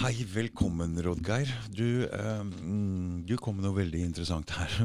[0.00, 1.50] Hei, velkommen, Rodgeir.
[1.68, 4.72] Du, eh, mm, du kom med noe veldig interessant her.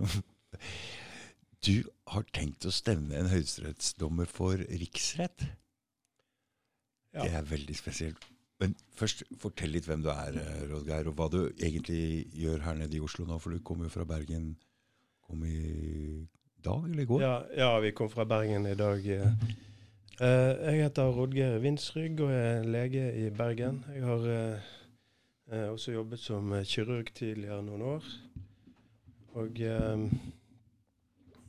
[1.65, 1.81] Du
[2.13, 5.41] har tenkt å stevne en høyesterettsdommer for riksrett.
[7.15, 7.23] Ja.
[7.23, 8.27] Det er veldig spesielt.
[8.61, 12.77] Men først, fortell litt hvem du er, eh, Rodgeir, og hva du egentlig gjør her
[12.77, 13.39] nede i Oslo nå.
[13.41, 14.51] For du kom jo fra Bergen.
[15.25, 16.27] Kom i
[16.63, 17.25] dag eller i går?
[17.25, 19.07] Ja, ja, vi kom fra Bergen i dag.
[19.07, 23.81] Eh, jeg heter Rodgeir Vinsrygg og er lege i Bergen.
[23.95, 24.73] Jeg har eh,
[25.51, 28.09] eh, også jobbet som eh, kirurg tidligere noen år.
[29.37, 30.07] Og eh,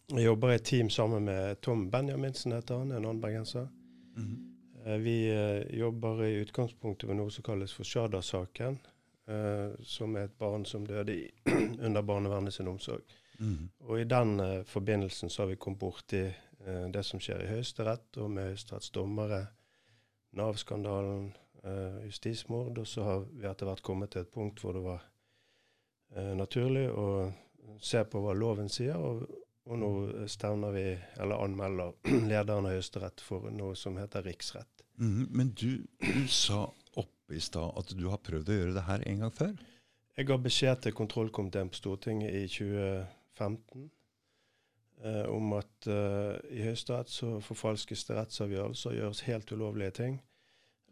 [0.08, 3.68] jeg jobber i et team sammen med Tom Benjaminsen, heter han, en annen bergenser.
[4.16, 4.36] Mhm.
[4.84, 8.78] Eh, Vi eh, jobber i utgangspunktet med noe som kalles for Shada-saken,
[9.28, 11.30] eh, som er et barn som døde i,
[11.86, 13.04] under barnevernet sin omsorg.
[13.38, 13.68] Mhm.
[13.80, 16.24] Og i den forbindelsen så har vi kommet borti
[16.92, 19.46] det som skjer i Høyesterett, og med Høyesteretts dommere,
[20.36, 21.30] Nav-skandalen,
[21.68, 25.04] eh, justismord, og så har vi etter hvert kommet til et punkt hvor det var
[26.16, 27.06] uh, naturlig å
[27.84, 29.24] se på hva loven sier, og,
[29.68, 29.90] og nå
[30.30, 30.86] stevner vi,
[31.20, 31.94] eller anmelder,
[32.30, 34.84] lederen av Høyesterett for noe som heter riksrett.
[34.98, 36.64] Mm, Men du, du sa
[36.98, 39.54] oppe i stad at du har prøvd å gjøre det her en gang før?
[40.18, 43.84] Jeg ga beskjed til kontrollkomiteen på Stortinget i 2015
[45.04, 50.18] eh, om at eh, i Høyesterett så forfalskes det rettsavgjørelser og gjøres helt ulovlige ting.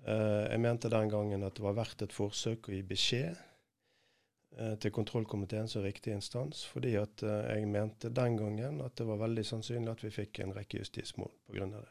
[0.07, 4.77] Eh, jeg mente den gangen at det var verdt et forsøk å gi beskjed eh,
[4.79, 9.25] til kontrollkomiteen som riktig instans, fordi at eh, jeg mente den gangen at det var
[9.25, 11.71] veldig sannsynlig at vi fikk en rekke justismål pga.
[11.75, 11.89] det.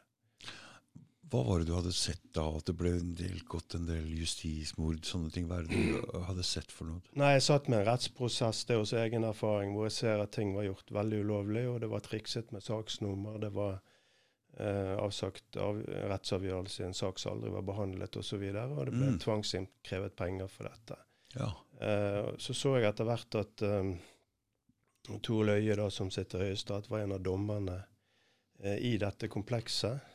[1.26, 2.44] Hva var det du hadde sett da?
[2.56, 5.48] At det ble en del, gått en del justismord, sånne ting?
[5.50, 7.02] Hva er det du hadde sett for noe?
[7.18, 10.32] Nei, jeg satt med en rettsprosess, det er også egen erfaring, hvor jeg ser at
[10.38, 13.82] ting var gjort veldig ulovlig, og det var trikset med saksnummer, det var
[14.56, 18.86] avsagt av, rettsavgjørelse i en sak som aldri var behandlet osv., og, så videre, og
[18.88, 19.18] det ble Mm.
[19.20, 20.96] tvangsinnkrevet penger for dette.
[21.36, 21.50] Ja.
[21.80, 23.96] Eh, så så jeg etter hvert at um,
[25.22, 27.76] Tor Løye, da, som sitter i Høyesterett, var en av dommerne
[28.62, 30.12] eh, i dette komplekset.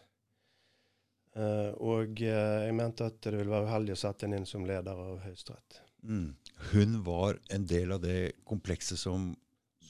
[1.32, 4.66] Uh, og uh, jeg mente at det ville være uheldig å sette henne inn som
[4.68, 5.78] leder av Høyesterett.
[6.04, 6.34] Mm.
[6.74, 9.30] Hun var en del av det komplekset som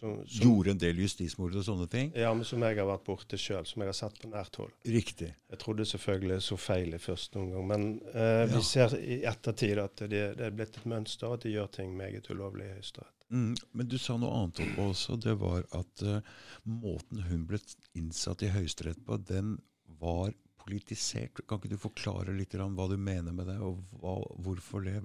[0.02, 2.08] Som, som, gjorde en del justismord og sånne ting?
[2.18, 4.74] Ja, men som jeg har vært borte sjøl, som jeg har sett på nært hold.
[4.90, 5.30] Riktig.
[5.54, 8.48] Jeg trodde selvfølgelig så feil i første omgang, men eh, Ja.
[8.50, 11.94] vi ser i ettertid at det, det er blitt et mønster, at de gjør ting
[12.00, 13.28] meget ulovlig i Høyesterett.
[13.30, 13.54] Mm.
[13.78, 15.20] Men du sa noe annet også.
[15.22, 16.18] Det var at uh,
[16.66, 17.62] måten hun ble
[17.94, 19.60] innsatt i Høyesterett på, den
[20.02, 21.42] var politisert.
[21.50, 24.14] Kan ikke du forklare litt om hva du mener med det, og hva,
[24.46, 25.02] hvorfor, det,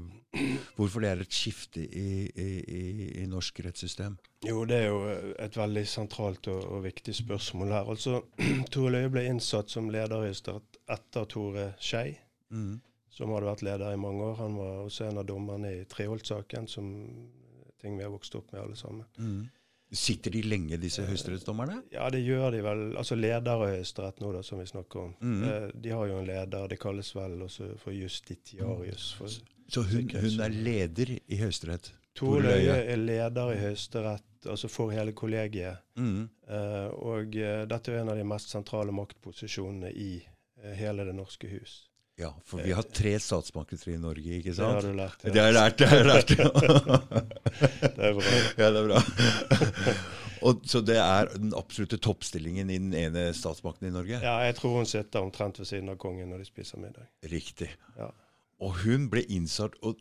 [0.76, 2.82] hvorfor det er et skifte i, i, i,
[3.22, 4.18] i norsk rettssystem?
[4.46, 5.00] Jo, det er jo
[5.42, 7.88] et veldig sentralt og, og viktig spørsmål her.
[7.94, 8.20] Altså,
[8.72, 12.18] Tore Løie ble innsatt som leder i Høyesterett etter Tore Skei,
[12.54, 12.76] Mm.
[13.10, 14.36] som hadde vært leder i mange år.
[14.38, 16.92] Han var også en av dommerne i Treholt-saken, som
[17.82, 19.02] ting vi har vokst opp med alle sammen.
[19.18, 19.48] Mm.
[19.92, 21.76] Sitter de lenge, disse høyesterettsdommerne?
[21.94, 22.80] Ja, det gjør de vel.
[22.98, 25.12] Altså leder av Høyesterett nå, da, som vi snakker om.
[25.22, 25.44] Mm.
[25.46, 29.12] Eh, de har jo en leder, det kalles vel også for justitiarius.
[29.18, 31.92] For Så hun, hun er leder i Høyesterett?
[32.16, 32.40] Tor.
[32.42, 35.84] Løie er leder i Høyesterett, altså for hele kollegiet.
[36.00, 36.24] Mm.
[36.48, 41.14] Eh, og eh, dette er en av de mest sentrale maktposisjonene i eh, hele det
[41.14, 41.84] norske hus.
[42.16, 44.78] Ja, for vi har tre statsmakter i Norge, ikke sant?
[44.80, 45.24] Det har du lært.
[45.24, 45.76] Det har jeg lært.
[45.76, 46.30] Det har jeg lært.
[47.96, 48.30] Det er bra.
[48.56, 49.00] ja, det er bra.
[50.46, 54.20] Og, så det er den absolutte toppstillingen i den ene statsmakten i Norge?
[54.22, 57.08] Ja, jeg tror hun sitter omtrent ved siden av kongen når de spiser middag.
[57.32, 57.70] Riktig.
[57.98, 58.10] Ja.
[58.64, 60.00] Og hun ble innsatt og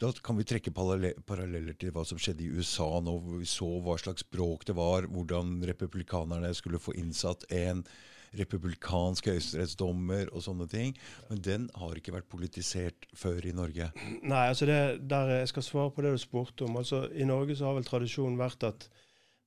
[0.00, 3.18] Da kan vi trekke paralleller til hva som skjedde i USA nå.
[3.34, 7.84] Vi så hva slags bråk det var, hvordan republikanerne skulle få innsatt en
[8.38, 10.94] republikansk høyesterettsdommer og sånne ting.
[11.30, 13.90] Men den har ikke vært politisert før i Norge.
[14.22, 14.80] Nei, altså det,
[15.10, 16.76] der jeg skal svare på det du spurte om.
[16.80, 18.88] Altså I Norge så har vel tradisjonen vært at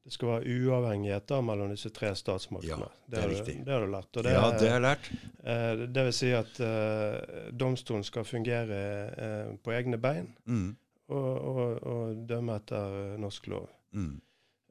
[0.04, 2.90] det skal være uavhengighet da mellom disse tre statsmaktene.
[2.90, 3.54] Ja, det er det, riktig.
[3.64, 4.10] Det har du lært.
[4.18, 5.06] Det, ja, det har jeg lært.
[5.48, 8.82] eh, det vil si at eh, domstolen skal fungere
[9.16, 10.74] eh, på egne bein Mm.
[11.08, 13.70] og, og, og dømme etter eh, norsk lov.
[13.96, 14.18] Mm.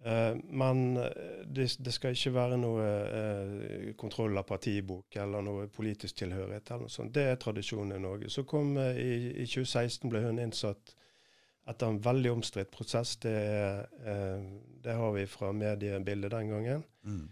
[0.04, 1.10] Eh, men eh,
[1.46, 6.70] det, det skal ikke være noe uh, kontroll av partibok eller noe politisk tilhørighet.
[6.70, 7.14] eller noe sånt.
[7.14, 8.30] Det er tradisjonen i Norge.
[8.32, 10.96] Så kom uh, i, I 2016 ble hun innsatt
[11.70, 13.14] etter en veldig omstridt prosess.
[13.22, 13.36] Det,
[14.82, 16.82] det har vi fra mediebildet den gangen.
[17.06, 17.28] Mm.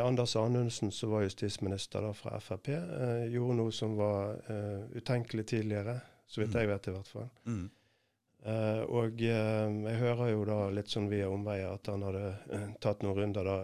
[0.00, 2.70] Anders Anundsen, som var justisminister da fra Frp,
[3.28, 4.38] gjorde noe som var
[4.96, 5.98] utenkelig tidligere.
[6.24, 6.60] Så vidt Mm.
[6.62, 7.28] jeg vet, i hvert fall.
[7.44, 7.66] Mm.
[8.46, 12.68] Eh, og uh, jeg hører jo da litt sånn via omveier at han hadde uh,
[12.78, 13.56] tatt noen runder da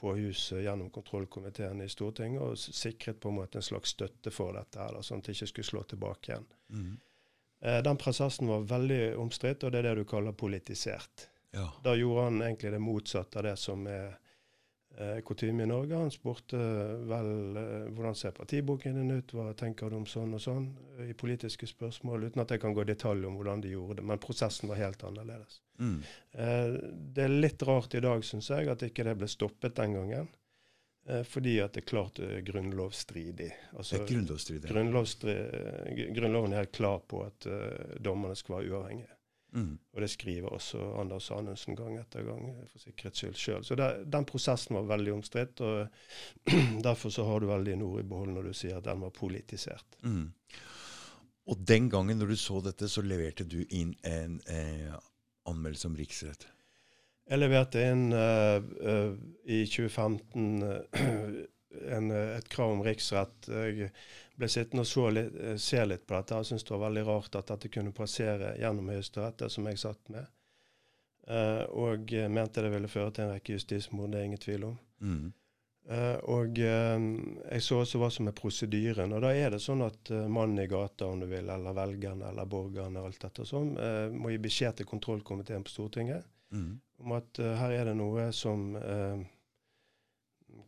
[0.00, 4.56] på huset gjennom kontrollkomiteen i Stortinget og sikret på en måte en slags støtte for
[4.56, 6.48] dette, her, da, sånn at det ikke skulle slå tilbake igjen.
[6.72, 6.94] Mm.
[7.84, 11.26] Den prosessen var veldig omstridt, og det er det du kaller politisert.
[11.52, 11.66] Ja.
[11.84, 14.14] Da gjorde han egentlig det motsatte av det som er
[15.24, 15.96] kutyme i Norge.
[15.96, 16.58] Han spurte
[17.08, 20.66] vel eh, hvordan ser partiboken din ut, hva tenker du om sånn og sånn,
[20.98, 24.00] eh, i politiske spørsmål, uten at jeg kan gå i detalj om hvordan de gjorde
[24.00, 24.08] det.
[24.10, 25.60] Men prosessen var helt annerledes.
[25.78, 25.96] Mm.
[26.32, 26.76] Eh,
[27.16, 30.28] det er litt rart i dag, syns jeg, at ikke det ble stoppet den gangen.
[31.08, 33.48] Eh, fordi at det klart er grunnlovsstridig.
[33.72, 34.68] Altså, grunnlovsstridig.
[34.68, 39.16] grunnlovsstri- Grunnloven er helt klar på at uh, dommerne skal være uavhengige.
[39.52, 39.72] Mm.
[39.94, 43.64] Og det skriver også Anders Anundsen gang etter gang, for sikkerhets skyld sjøl.
[43.66, 45.88] Så det, den prosessen var veldig omstridt, og
[46.88, 49.98] derfor så har du veldig ord i behold når du sier at den var politisert.
[50.06, 50.30] Mm.
[51.50, 54.94] Og den gangen når du så dette, så leverte du inn en eh,
[55.50, 56.46] anmeldelse om riksrett.
[57.30, 59.14] Jeg leverte inn uh, uh,
[59.46, 61.36] i 2015 eh,
[61.88, 63.48] en, et krav om riksrett.
[63.48, 63.90] Jeg
[64.40, 66.38] ble sittende og litt, eh, se litt på dette.
[66.40, 69.82] Jeg syntes det var veldig rart at dette kunne passere gjennom Høyesterett, det som jeg
[69.82, 70.30] satt med.
[71.30, 74.64] Uh, og eh, mente det ville føre til en rekke justismord, det er ingen tvil
[74.70, 74.78] om.
[75.04, 75.28] Mm.
[75.90, 77.04] Uh, og uh,
[77.52, 79.14] jeg så også hva som er prosedyren.
[79.14, 82.50] Og da er det sånn at mannen i gata, om du vil, eller velgerne eller
[82.50, 83.76] borgerne, alt dette sånn,
[84.16, 86.80] må gi beskjed til kontrollkomiteen på Stortinget Mm.
[86.98, 88.72] om at her er det noe som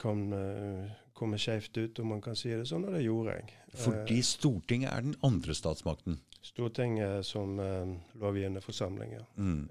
[0.02, 3.56] kan eh, komme skjevt ut, om man kan si det sånn, og det gjorde jeg.
[3.84, 6.19] Fordi Eh, Stortinget er den andre statsmakten.
[6.43, 9.26] Stortinget som eh, lovgivende forsamling, ja.
[9.37, 9.69] Mm.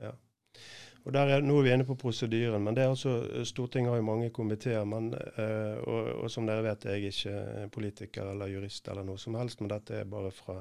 [1.01, 3.97] Og der er, Nå er vi inne på prosedyren, men det er altså, Stortinget har
[3.99, 4.85] jo mange komiteer.
[4.85, 9.35] Eh, og, og som dere vet, er jeg ikke politiker eller jurist eller noe som
[9.35, 10.59] helst, men dette er bare fra,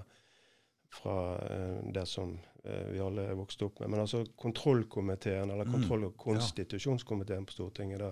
[0.97, 3.89] fra eh, det som vi alle er vokst opp med.
[3.95, 8.11] Men altså kontrollkomiteen, eller Mm, kontroll- og konstitusjonskomiteen på Stortinget, da,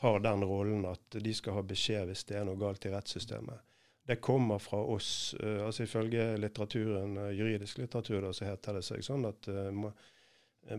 [0.00, 3.64] har den rollen at de skal ha beskjed hvis det er noe galt i rettssystemet.
[4.08, 5.34] Det kommer fra oss.
[5.42, 9.66] Uh, altså Ifølge litteraturen, eh, juridisk litteratur da, så heter det seg sånn at uh,
[9.74, 9.90] må,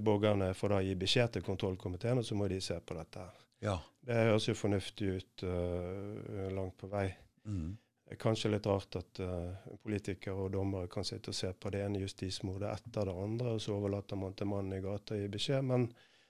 [0.02, 3.28] borgerne får da gi beskjed til kontrollkomiteen, og så må de se på dette.
[3.62, 3.76] Ja.
[4.02, 7.06] Det høres jo fornuftig ut uh, langt på vei.
[7.46, 7.78] Mm.
[8.18, 12.02] Kanskje litt rart at uh, politikere og dommere kan sitte og se på det ene
[12.02, 15.68] justismordet etter det andre, og så overlater man til mannen i gata å gi beskjed.
[15.70, 15.86] Men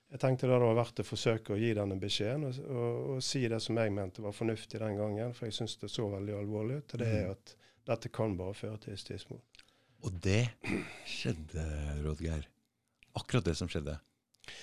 [0.09, 3.43] jeg tenkte det var verdt å forsøke å gi denne beskjeden, og, og, og si
[3.51, 6.81] det som jeg mente var fornuftig den gangen, for jeg syns det så veldig alvorlig
[6.81, 6.93] ut.
[6.95, 7.55] og Det er at
[7.89, 9.65] dette kan bare føre til justismord.
[10.07, 10.45] Og det
[11.09, 11.65] skjedde,
[12.05, 12.47] Rådgeir.
[13.19, 13.97] Akkurat det som skjedde.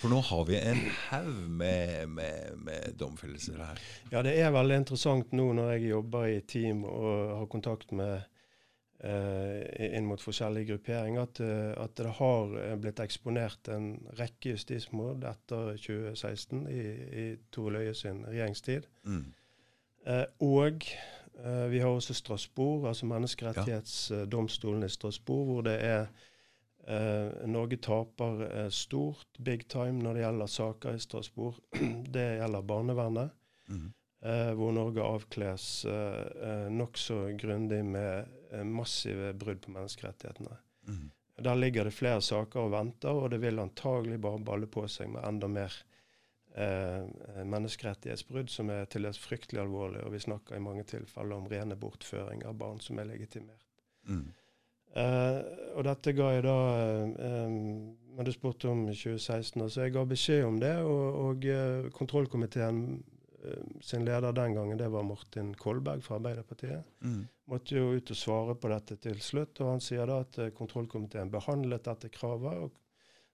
[0.01, 3.83] For nå har vi en haug med, med, med domfellelser her.
[4.11, 8.25] Ja, det er veldig interessant nå når jeg jobber i team og har kontakt med
[9.05, 15.25] inn mot forskjellige grupperinger, at, eh, at det har eh, blitt eksponert en rekke justismord
[15.29, 16.85] etter 2016 i,
[17.23, 18.87] i Tore Løie sin regjeringstid.
[19.05, 19.27] Mm.
[20.07, 20.87] Eh, og
[21.45, 26.07] eh, vi har også Strasbourg, altså menneskerettighetsdomstolen i Strasbourg, hvor det er
[26.89, 31.61] eh, Norge taper eh, stort, big time, når det gjelder saker i Strasbourg.
[32.15, 33.31] det gjelder barnevernet,
[33.69, 33.89] Mm.
[34.23, 40.57] Eh, hvor Norge avkles eh, eh, nokså grundig med eh, massive brudd på menneskerettighetene.
[40.89, 41.11] Mm.
[41.45, 45.11] Der ligger det flere saker og venter, og det vil antagelig bare balle på seg
[45.13, 45.75] med enda mer
[46.57, 47.05] eh,
[47.45, 50.01] menneskerettighetsbrudd, som er til dels fryktelig alvorlig.
[50.07, 53.67] Og vi snakker i mange tilfeller om rene bortføringer av barn som er legitimert.
[54.09, 54.33] Mm.
[54.97, 55.39] Eh,
[55.77, 56.57] og dette ga jeg da
[57.21, 57.57] eh,
[58.17, 60.73] Men du spurte om 2016, så jeg ga beskjed om det.
[60.89, 63.16] Og, og eh, kontrollkomiteen eh,
[63.85, 67.27] sin leder den gangen, det var Martin Kolberg fra Arbeiderpartiet Mm.
[67.47, 69.61] måtte jo ut og svare på dette til slutt.
[69.61, 72.59] Og han sier da at eh, kontrollkomiteen behandlet dette kravet.
[72.67, 72.73] og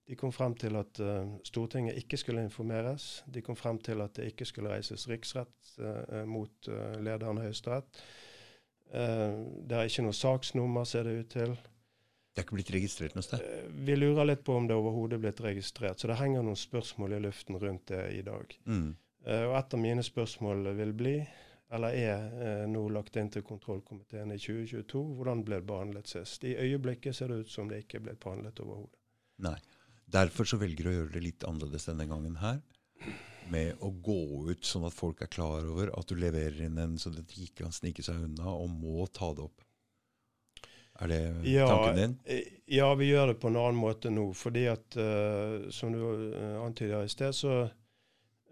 [0.08, 3.22] De kom frem til at uh, Stortinget ikke skulle informeres.
[3.26, 7.44] De kom frem til at det ikke skulle reises riksrett uh, mot uh, lederen av
[7.46, 8.02] Høyesterett.
[8.92, 9.36] Eh,
[9.68, 11.54] det er ikke noe saksnummer, ser det ut til.
[12.32, 13.40] Det er ikke blitt registrert noe sted?
[13.44, 16.00] Eh, vi lurer litt på om det overhodet er blitt registrert.
[16.00, 18.52] Så det henger noen spørsmål i luften rundt det i dag.
[18.68, 18.90] Mm.
[19.26, 21.14] Eh, og et av mine spørsmål vil bli,
[21.72, 26.44] eller er eh, nå lagt inn til kontrollkomiteen i 2022, hvordan ble det behandlet sist?
[26.44, 28.98] I øyeblikket ser det ut som det ikke ble behandlet overhodet.
[29.46, 29.56] Nei.
[30.12, 32.58] Derfor så velger du å gjøre det litt annerledes denne gangen her.
[33.50, 34.18] Med å gå
[34.50, 37.64] ut sånn at folk er klar over at du leverer inn en så det ikke
[37.64, 39.64] kan snike seg unna, og må ta det opp.
[41.00, 42.18] Er det Ja, tanken din?
[42.26, 44.28] eh, Ja, vi gjør det på en annen måte nå.
[44.36, 47.70] Fordi at, uh, som du antyda antyder i sted, så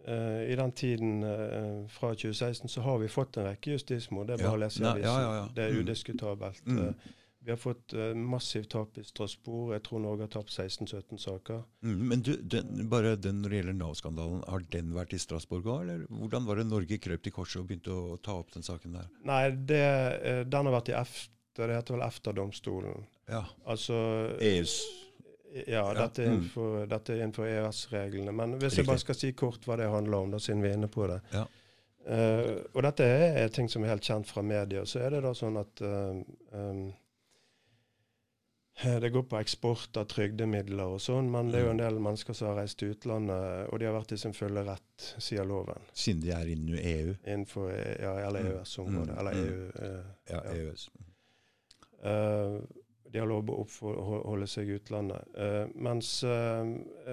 [0.08, 4.26] i den tiden eh, fra 2016 så har vi fått en rekke justismord.
[4.30, 5.54] Det er bare å lese i avisen.
[5.54, 5.80] Det er Mm.
[5.84, 6.66] udiskutabelt.
[6.66, 6.78] Mm.
[6.88, 6.94] Eh,
[7.42, 9.72] vi har fått massivt tap i Strasbourg.
[9.72, 11.62] Jeg tror Norge har tapt 16-17 saker.
[11.82, 15.64] Mm, men du, den, bare den når det gjelder Nav-skandalen, har den vært i Strasbourg
[15.64, 18.62] òg, eller hvordan var det Norge krøp til korset og begynte å ta opp den
[18.62, 19.08] saken der?
[19.24, 19.80] Nei, det,
[20.22, 23.06] eh, den har vært i EFTA det heter vel EFTA-domstolen.
[23.28, 23.44] Ja.
[23.66, 23.96] Altså
[24.40, 24.76] EUs
[25.66, 26.34] Ja, dette er mm.
[26.36, 28.32] innenfor, innenfor EØS-reglene.
[28.32, 28.78] Men hvis Riktig.
[28.78, 31.06] jeg bare skal si kort hva det handler om, da, siden vi er inne på
[31.10, 31.20] det.
[31.34, 31.46] Ja.
[32.00, 34.84] Uh, og dette er ting som er helt kjent fra media.
[34.88, 36.20] Så er det da sånn at eh,
[36.56, 36.92] um,
[39.02, 42.32] det går på eksport av trygdemidler og sånn, men det er jo en del mennesker
[42.32, 45.82] som har reist til utlandet, og de har vært i sin fulle rett, sier loven.
[45.92, 47.12] Siden de er inne i EU.
[47.26, 48.52] Innenfor ja, eller Mm.
[48.54, 49.12] EØS-området.
[49.12, 49.18] Mm.
[49.18, 49.44] Eller Mm.
[49.44, 49.70] EU.
[49.84, 50.54] eh, Ja, Ja.
[50.54, 50.88] EØS.
[53.12, 55.34] De har lov å oppholde seg i utlandet.
[55.34, 56.62] Uh, mens uh,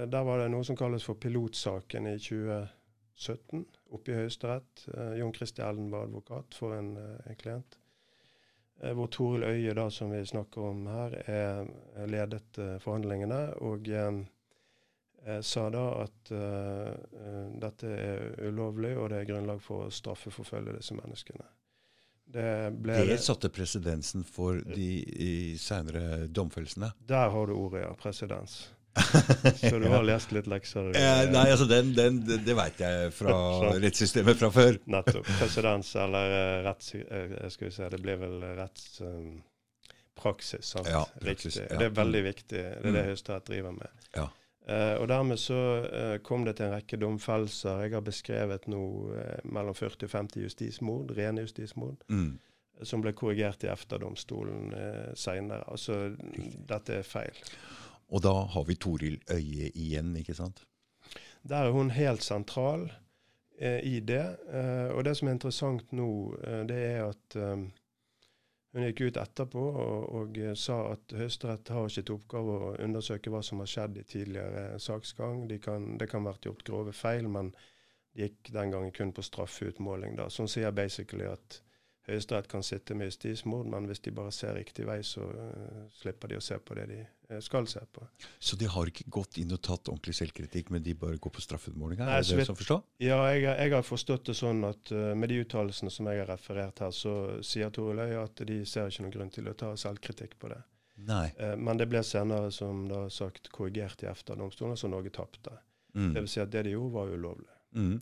[0.06, 3.66] der var det noe som kalles for pilotsaken i 2017,
[3.98, 4.86] oppe i Høyesterett.
[4.94, 7.80] Uh, Jon Christi Ellen var advokat for en, en klient.
[8.77, 11.63] Hvor Toril Øye, da, som vi snakker om her, er,
[11.98, 13.39] er ledet forhandlingene.
[13.66, 13.89] Og
[15.42, 16.30] sa da at
[17.58, 21.50] dette er ulovlig, og det er grunnlag for å straffeforfølge disse menneskene.
[22.38, 22.50] Det
[22.86, 26.91] ble Det satte presedensen for de seinere domfellelsene.
[27.10, 27.94] Der har du ordet, ja.
[27.98, 28.67] Presedens.
[29.62, 30.88] Så du har lest litt lekser?
[30.98, 33.34] Eh, nei, altså den, den, det, det veit jeg fra
[33.84, 34.77] rettssystemet fra før.
[34.89, 35.27] Nettopp.
[35.41, 36.88] Presedens, eller eh, retts...
[36.98, 40.89] eh, skal vi se, det blir vel rettspraksis, sant?
[40.89, 41.67] Ja, praksis, Riktig.
[41.70, 41.77] ja.
[41.82, 42.58] Det er veldig viktig.
[42.58, 43.03] Det er det Mm.
[43.12, 43.89] Høyesterett driver med.
[44.17, 44.25] Ja.
[44.68, 45.58] Eh, og dermed så
[45.88, 47.86] eh, kom det til en rekke domfellelser.
[47.86, 48.82] Jeg har beskrevet nå
[49.16, 52.34] eh, mellom 40 og 50 justismord, rene justismord, Mm.
[52.84, 55.64] som ble korrigert i EFTA-domstolen eh, seinere.
[55.72, 56.12] Altså,
[56.70, 57.40] dette er feil.
[58.12, 60.66] Og da har vi Toril Øye igjen, ikke sant?
[61.48, 62.90] Der er hun helt sentral
[63.60, 64.26] i det.
[64.54, 66.36] Eh, og det som er interessant nå,
[66.70, 67.38] det er at
[68.76, 72.74] hun gikk ut etterpå og, og eh, sa at Høyesterett har ikke til oppgave å
[72.84, 75.46] undersøke hva som har skjedd i tidligere saksgang.
[75.50, 77.54] De kan, det kan vært gjort grove feil, men
[78.14, 80.18] de gikk den gangen kun på straffeutmåling.
[80.20, 80.28] Da.
[80.30, 81.62] Så hun sier basically at
[82.08, 86.32] Høyesterett kan sitte med justismord, men hvis de bare ser riktig vei, så uh, slipper
[86.32, 88.06] de å se på det de eh, skal se på.
[88.40, 91.44] Så de har ikke gått inn og tatt ordentlig selvkritikk, men de bare går på
[91.44, 92.00] straffeutmåling?
[92.00, 92.80] Er det det som forstår?
[93.04, 96.32] Ja, jeg, jeg har forstått det sånn at uh, med de uttalelsene som jeg har
[96.32, 99.74] referert her, så sier Tore Løye at de ser ikke noen grunn til å ta
[99.76, 100.62] selvkritikk på det.
[101.08, 101.28] Nei.
[101.62, 105.54] Men det ble senere, som da sagt, korrigert i EFTA-domstolen, så Norge tapte.
[105.94, 106.16] Mm.
[106.16, 107.52] Det vil si at det de gjorde, var ulovlig.
[107.78, 108.00] Mm.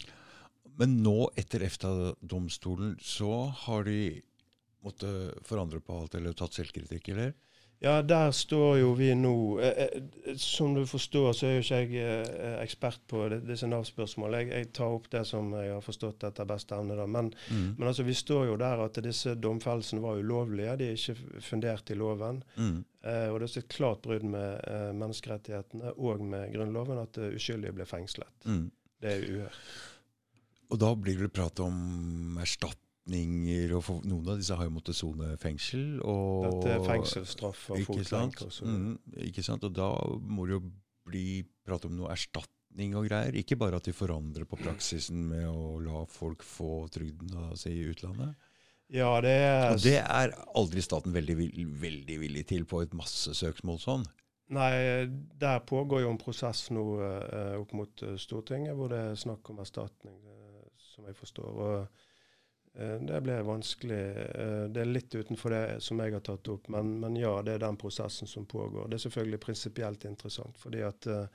[0.78, 4.22] Men nå, etter EFTA-domstolen, så har de
[4.86, 7.34] måttet forandre på alt, eller tatt selvkritikk, eller?
[7.84, 11.80] Ja, der står jo vi nå eh, eh, Som du forstår, så er jo ikke
[11.82, 14.40] jeg eh, ekspert på disse Nav-spørsmålene.
[14.46, 16.96] Jeg, jeg tar opp det som jeg har forstått etter beste evne.
[16.98, 17.06] da.
[17.06, 17.76] Men, Mm.
[17.78, 20.78] men altså, vi står jo der at disse domfellelsene var ulovlige.
[20.80, 22.40] De er ikke fundert i loven.
[22.56, 22.80] Mm.
[23.04, 27.76] Eh, og det er et klart brudd med eh, menneskerettighetene og med Grunnloven at uskyldige
[27.76, 28.32] ble fengslet.
[28.48, 28.70] Mm.
[29.04, 29.60] Det er uhørt.
[30.72, 35.36] Og da blir det prat om erstatninger, og noen av disse har jo måttet sone
[35.42, 36.00] fengsel.
[36.02, 38.98] Og, Dette er fengselsstraff og fotlenke Mm,
[39.30, 39.64] ikke sant?
[39.68, 39.92] Og da
[40.22, 40.66] må det jo
[41.06, 43.38] bli prat om noe erstatning og greier.
[43.38, 47.86] Ikke bare at de forandrer på praksisen med å la folk få trygden altså, i
[47.92, 48.36] utlandet.
[48.94, 51.36] Ja, det er Og det er aldri staten veldig,
[51.82, 54.06] veldig villig til på et massesøksmål sånn.
[54.54, 55.08] Nei,
[55.42, 59.50] der pågår jo en prosess nå eh, opp mot eh, Stortinget, hvor det er snakk
[59.50, 60.20] om erstatning,
[60.96, 61.60] som jeg forstår.
[61.66, 61.76] Og
[62.76, 64.00] eh, det blir vanskelig.
[64.26, 67.58] Eh, det er litt utenfor det som jeg har tatt opp, men, men ja, det
[67.58, 68.88] er den prosessen som pågår.
[68.90, 71.28] Det er selvfølgelig prinsipielt interessant, fordi at eh,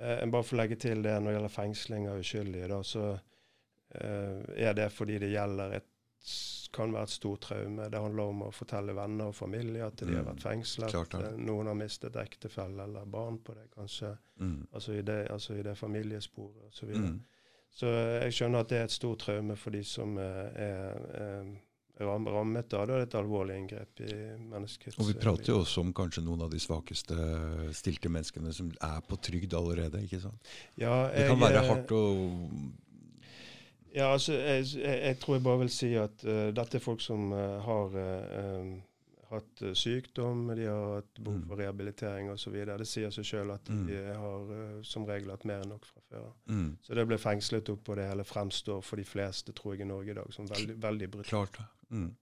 [0.00, 3.06] eh, Bare for å legge til det når det gjelder fengsling av uskyldige, da, så
[3.14, 5.94] eh, er det fordi det gjelder et
[6.74, 7.86] kan være et stort traume.
[7.88, 10.90] Det handler om å fortelle venner og familie at de har Mm, vært fengslet.
[10.92, 11.14] klart.
[11.14, 14.10] Eh, Noen har mistet ektefelle eller barn på det, kanskje.
[14.36, 14.66] Mm.
[14.72, 16.90] Altså i det, altså i det familiesporet osv.
[16.92, 17.14] Mm.
[17.74, 21.02] Så eh, jeg skjønner at det er et stort traume for de som eh, er,
[21.22, 21.50] er
[21.98, 22.94] rammet av det.
[22.94, 26.24] Det er et alvorlig inngrep i menneskets Og vi eh, prater jo også om kanskje
[26.26, 27.16] noen av de svakeste
[27.76, 30.02] stilte menneskene som er på trygd allerede.
[30.04, 30.52] ikke sant?
[30.78, 32.02] Ja, Det kan være eh, hardt å
[33.94, 37.00] Ja, altså, jeg, jeg, jeg tror jeg bare vil si at uh, dette er folk
[37.02, 38.02] som uh, har uh,
[38.42, 38.74] eh,
[39.30, 41.46] hatt eh, sykdom, de har hatt behov Mm.
[41.48, 42.52] for rehabilitering osv.
[42.66, 43.88] Det sier seg sjøl at de Mm.
[43.90, 46.32] eh, har eh, som regel hatt mer enn nok fra før.
[46.48, 49.80] mm, Så det ble fengslet opp, på det hele fremstår for de fleste, tror jeg,
[49.82, 51.52] i Norge i dag som veldig, veldig brutalt.
[51.52, 51.68] Klart.
[51.90, 52.14] Mm.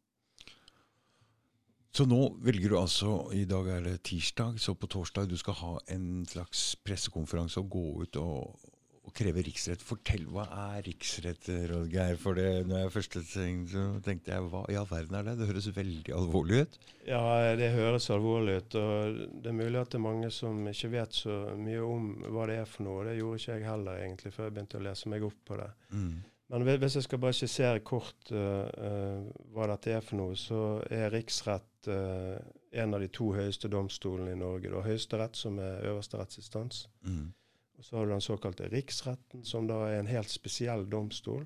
[1.97, 5.55] Så nå velger du altså I dag er det tirsdag, så på torsdag du skal
[5.55, 8.59] ha en slags pressekonferanse og gå ut og,
[9.07, 9.83] og kreve riksrett.
[9.87, 10.45] Fortell, hva
[10.75, 12.19] er riksrett, Rådgeir?
[12.21, 15.37] For det, når jeg første tenkte, så tenkte jeg hva i all verden er det?
[15.41, 16.79] Det høres veldig alvorlig ut.
[17.07, 17.23] Ja,
[17.59, 18.79] det høres alvorlig ut.
[18.81, 22.49] og Det er mulig at det er mange som ikke vet så mye om hva
[22.51, 23.05] det er for noe.
[23.07, 25.71] Det gjorde ikke jeg heller egentlig før jeg begynte å lese meg opp på det.
[25.95, 26.17] Mm.
[26.53, 30.61] Men hvis jeg skal bare skissere kort uh, uh, hva dette er for noe, så
[30.95, 32.37] er riksrett uh,
[32.77, 34.71] en av de to høyeste domstolene i Norge.
[34.71, 36.85] Har Høyesterett, som er øverste rettsinstans.
[37.07, 37.33] Mm.
[37.77, 41.45] Og så har du den såkalte riksretten, som da er en helt spesiell domstol.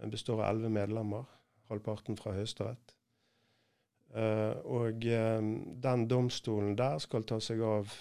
[0.00, 1.26] Den består av elleve medlemmer,
[1.68, 2.94] halvparten fra Høyesterett.
[4.64, 5.04] og
[5.82, 7.92] den domstolen der skal ta seg av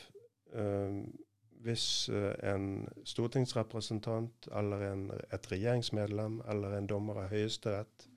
[1.62, 8.08] hvis eh, en stortingsrepresentant eller en, et regjeringsmedlem eller en dommer av Høyesterett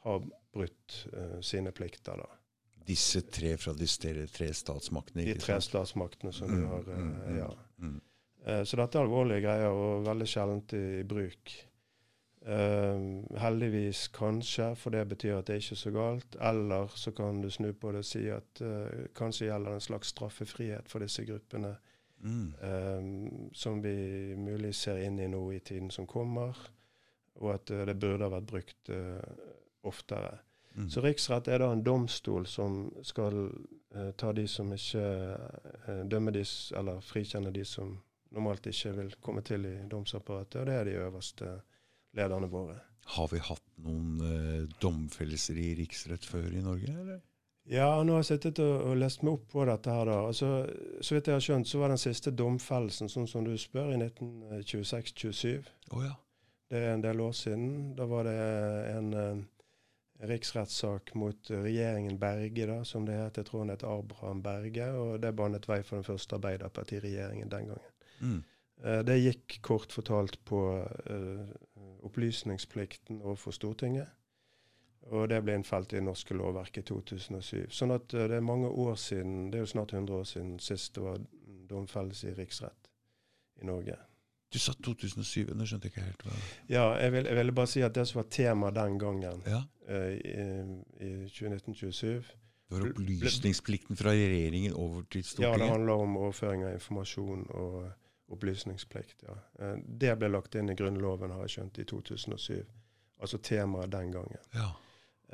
[0.00, 0.96] har brutt
[1.44, 2.16] sine plikter.
[2.16, 2.40] da.
[2.90, 3.86] Disse tre fra de
[4.32, 5.24] tre statsmaktene?
[5.28, 7.50] De tre statsmaktene som mm, vi har, uh, mm, ja.
[7.78, 8.00] Mm.
[8.46, 11.58] Uh, så dette er alvorlige greier og veldig sjeldent i, bruk.
[12.40, 16.36] heldigvis kanskje, for det betyr at det er ikke så galt.
[16.40, 18.62] Eller så kan du snu på det og si at
[19.14, 21.74] kanskje gjelder en slags straffefrihet for disse gruppene
[22.22, 22.54] Mm.
[22.62, 26.56] uh, som vi mulig ser inn i nå i tiden som kommer,
[27.40, 29.22] og at uh, det burde ha vært brukt uh,
[29.88, 30.34] oftere.
[30.74, 30.90] Mm.
[30.92, 35.04] Så riksrett er da en domstol som skal uh, ta de som ikke
[36.12, 36.44] dømmer de,
[36.76, 37.96] eller frikjenne de som
[38.34, 41.56] normalt ikke vil komme til i domsapparatet, og det er de øverste
[42.16, 42.78] lederne våre.
[43.16, 47.20] Har vi hatt noen domfellelser i riksrett før i Norge, eller?
[47.70, 49.92] Ja, nå har jeg sittet og, og, lest meg opp på dette.
[49.94, 50.16] her da.
[50.30, 50.48] Altså,
[51.00, 54.00] så vidt jeg har skjønt, så var den siste domfellelsen, sånn som du spør, i
[54.00, 55.70] 1926-27.
[55.94, 56.16] Oh, ja.
[56.70, 57.70] Det er en del år siden.
[57.98, 58.34] Da var det
[58.90, 59.44] en, en
[60.30, 63.38] riksrettssak mot regjeringen Berge, da, som det het.
[63.38, 64.90] Jeg tror han het Abraham Berge.
[64.96, 67.89] Og det banet vei for den første Arbeiderpartiregjeringen den gangen.
[68.20, 68.40] Mm.
[68.80, 70.60] Uh, det gikk kort fortalt på
[71.10, 71.52] uh,
[72.06, 74.16] opplysningsplikten overfor Stortinget.
[75.10, 77.70] Og det ble innfelt i norske lovverket i 2007.
[77.72, 80.54] Sånn at uh, det er mange år siden, det er jo snart 100 år siden
[80.62, 81.18] sist det var
[81.70, 82.90] domfellelse i riksrett
[83.60, 83.96] i Norge.
[84.50, 86.36] Du sa 2007, nå skjønte jeg ikke helt hva
[86.66, 89.60] Ja, jeg, vil, jeg ville bare si at det som var tema den gangen, ja.
[89.86, 90.46] uh, i,
[91.06, 95.54] i 2019-2027 Det var opplysningsplikten fra regjeringen over til Stortinget?
[95.54, 97.76] Ja, det handler om overføring av informasjon og
[98.30, 99.24] opplysningsplikt.
[99.28, 99.38] ja.
[99.60, 102.62] Uh, det ble lagt inn i Grunnloven, har jeg skjønt, i 2007.
[103.20, 104.46] Altså temaet den gangen.
[104.54, 104.70] Ja.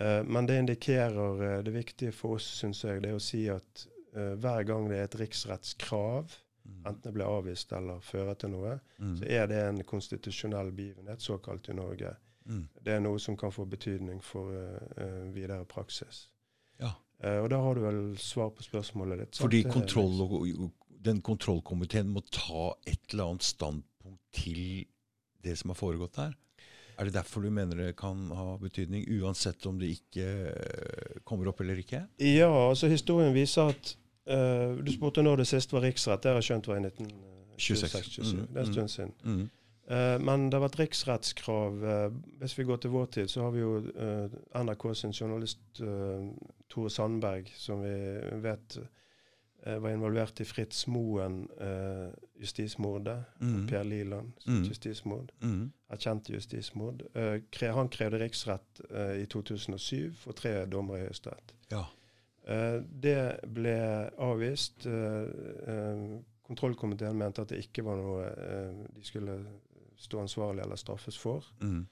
[0.00, 3.46] Uh, men det indikerer uh, Det viktige for oss, syns jeg, det er å si
[3.48, 6.34] at uh, hver gang det er et riksrettskrav,
[6.66, 6.82] mm.
[6.82, 9.16] enten det blir avvist eller fører til noe, mm.
[9.22, 12.12] så er det en konstitusjonell begivenhet, såkalt i Norge.
[12.44, 12.66] Mm.
[12.84, 14.52] Det er noe som kan få betydning for
[15.34, 16.28] videre praksis.
[16.78, 16.92] Ja.
[17.40, 19.38] og da har du vel svar på spørsmålet ditt.
[19.40, 20.34] Fordi kontroll og,
[21.06, 24.84] den kontrollkomiteen må ta et eller annet standpunkt til
[25.46, 26.34] det som har foregått her?
[26.96, 31.50] Er det derfor du mener det kan ha betydning, uansett om det ikke eh, kommer
[31.50, 32.06] opp eller ikke?
[32.24, 33.92] Ja, altså historien viser at
[34.30, 36.22] uh, Du spurte når det sist var riksrett.
[36.24, 38.16] Det har jeg skjønt var i 1926.
[38.22, 39.14] Mm, det er en stund siden.
[39.24, 39.44] Mm.
[39.90, 41.84] Uh, men det har vært riksrettskrav.
[41.84, 43.76] Uh, hvis vi går til vår tid, så har vi jo
[44.56, 45.82] NRK sin journalist
[46.72, 47.96] Tore Sandberg, som vi
[48.40, 48.80] vet
[49.62, 53.24] Eh, var involvert i Fritz Moen uh, justismordet.
[53.40, 53.66] Mm.
[53.66, 54.62] Per Liland mm.
[54.64, 55.32] justismord.
[55.42, 55.72] Mm.
[55.88, 57.02] Erkjente justismord.
[57.50, 61.54] Kre, han krevde riksrett uh, i 2007 for tre dommere i Høyesterett.
[61.70, 61.84] Ja.
[62.86, 63.78] det ble
[64.22, 64.86] avvist.
[66.46, 68.28] kontrollkomiteen mente at det ikke var noe
[68.94, 69.34] de skulle
[69.98, 71.42] stå ansvarlig eller straffes for.
[71.58, 71.88] Mm.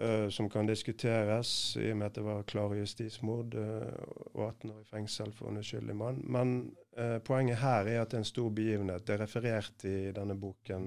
[0.00, 3.90] Uh, som kan diskuteres, i og med at det var klare justismord uh,
[4.32, 6.22] og 18 år i fengsel for en uskyldig mann.
[6.24, 6.54] Men
[6.96, 9.04] uh, poenget her er at det er en stor begivenhet.
[9.04, 10.86] Det er referert i denne boken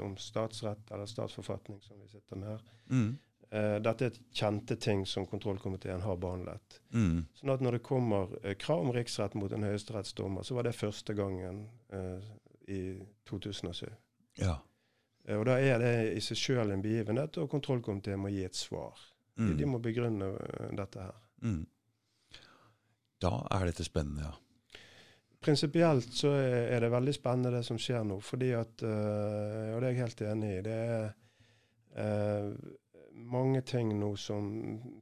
[0.00, 2.64] om statsrett, eller statsforfatning, som vi sitter med her.
[2.88, 3.18] Mm.
[3.84, 6.80] dette er kjente ting som kontrollkomiteen har behandlet.
[6.92, 7.26] Mm.
[7.36, 11.14] Sånn at når det kommer krav om riksrett mot en høyesterettsdommer, så var det første
[11.16, 11.66] gangen
[12.68, 12.82] i
[13.28, 13.86] 2007.
[14.40, 14.58] Ja.
[15.28, 18.56] Eh, og Da er det i seg sjøl en begivenhet, og kontrollkomiteen må gi et
[18.56, 18.98] svar.
[19.38, 19.54] Mm.
[19.58, 21.16] De, må begrunne eh, dette her.
[21.44, 21.62] Mm.
[23.22, 24.34] Da er dette spennende, ja.
[25.38, 29.86] Prinsipielt så er det veldig spennende det som skjer nå, fordi at uh, Og det
[29.86, 30.62] er jeg helt enig i.
[30.66, 30.78] Det
[32.02, 32.48] er
[33.14, 34.48] mange ting nå som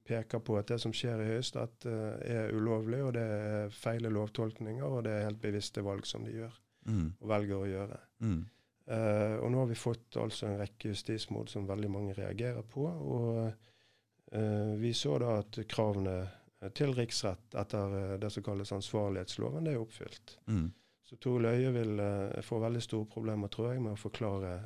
[0.04, 4.84] peker på at det som skjer i Høyesterett, er ulovlig, og det er feile lovtolkninger,
[4.84, 7.08] og det er helt bevisste valg som de gjør, mm.
[7.16, 7.98] og velger å gjøre.
[8.20, 8.42] Mm.
[8.86, 12.86] Uh, og nå har vi fått altså en rekke justismord som veldig mange reagerer på.
[12.86, 16.18] Og uh, vi så da at kravene
[16.76, 20.36] til riksrett etter uh, det som kalles ansvarlighetsloven, det er oppfylt.
[20.46, 20.68] Mm.
[21.06, 22.00] Så Tor Løye vil
[22.42, 24.56] få veldig store problemer, tror jeg, med å forklare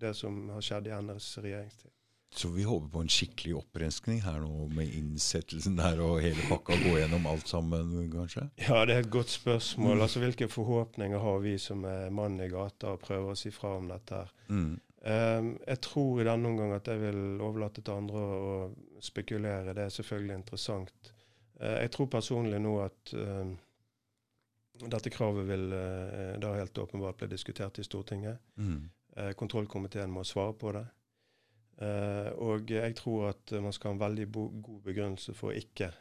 [0.00, 1.92] det som har skjedd i NRs regjeringstid.
[2.34, 6.76] Så vi håper på en skikkelig opprenskning her nå, med innsettelsen der og hele pakka,
[6.82, 8.44] gå gjennom alt sammen, kanskje?
[8.66, 10.02] Ja, det er et godt spørsmål.
[10.04, 13.78] Altså, Hvilke forhåpninger har vi som er mann i gata og prøver å si fra
[13.78, 14.20] om dette?
[14.20, 14.34] her?
[14.52, 14.76] Mm.
[14.98, 18.58] Um, jeg tror i denne omgang at jeg vil overlate til andre å
[19.00, 19.72] spekulere.
[19.76, 21.12] Det er selvfølgelig interessant.
[21.60, 23.46] Uh, jeg tror personlig nå at uh,
[24.84, 28.38] dette kravet vil uh, da helt åpenbart bli diskutert i Stortinget.
[28.56, 28.90] Mm.
[29.34, 30.84] kontrollkomiteen må svare på det.
[31.78, 35.92] Og jeg tror at man skal ha en veldig god begrunnelse for å ikke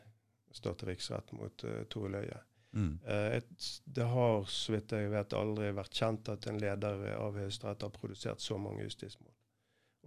[0.58, 2.40] stå til riksrett mot uh, Tore Løye.
[2.78, 2.98] Mm.
[3.06, 7.38] Uh, et, det har, så vidt jeg vet, aldri vært kjent at en leder av
[7.38, 9.32] Høyesterett har produsert så mange justismål,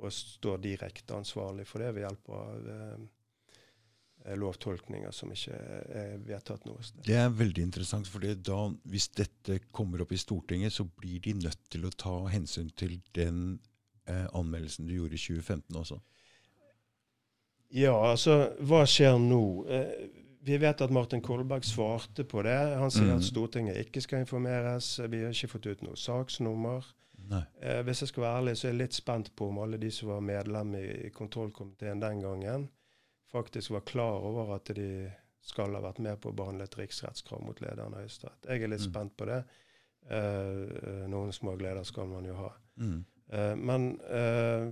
[0.00, 5.56] og står direkte ansvarlig for det ved hjelp av eh, lovtolkninger som ikke
[6.00, 7.02] er vedtatt noe sted.
[7.04, 11.68] Det er veldig interessant, for hvis dette kommer opp i Stortinget, så blir de nødt
[11.72, 13.58] til å ta hensyn til den
[14.10, 16.00] eh, anmeldelsen du gjorde i 2015 også.
[17.70, 19.42] Ja, altså, hva skjer nå?
[19.70, 20.08] Eh,
[20.42, 22.56] vi vet at Martin Kolberg svarte på det.
[22.80, 23.18] Han sier mm.
[23.18, 24.96] at Stortinget ikke skal informeres.
[25.12, 26.88] Vi har ikke fått ut noe saksnummer.
[27.60, 29.90] Eh, hvis jeg skal være ærlig, så er jeg litt spent på om alle de
[29.94, 32.68] som var medlem i, i kontrollkomiteen den gangen,
[33.30, 35.10] faktisk var klar over at de
[35.46, 38.48] skal ha vært med på å behandle et riksrettskrav mot lederen av Høyesterett.
[38.48, 38.88] Jeg er litt mm.
[38.90, 39.40] spent på det.
[40.10, 42.50] Eh, noen små gleder skal man jo ha.
[42.80, 42.98] Mm.
[43.32, 44.70] Eh, men eh,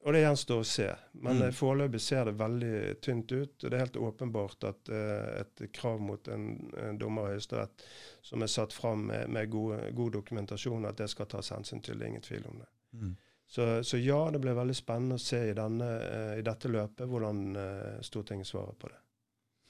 [0.00, 0.88] og det gjenstår å se.
[1.12, 1.42] Men mm.
[1.46, 3.52] Eh, foreløpig ser det veldig tynt ut.
[3.52, 6.46] og Det er helt åpenbart at uh, et krav mot en,
[6.80, 7.84] en dommer i Høyesterett
[8.24, 12.00] som er satt fram med, med god, god, dokumentasjon, at det skal tas hensyn til.
[12.00, 12.70] Det er ingen tvil om det.
[12.96, 13.14] Mm.
[13.50, 17.10] Så, så, ja, det blir veldig spennende å se i, denne, uh, i dette løpet
[17.10, 19.00] hvordan uh, Stortinget svarer på det.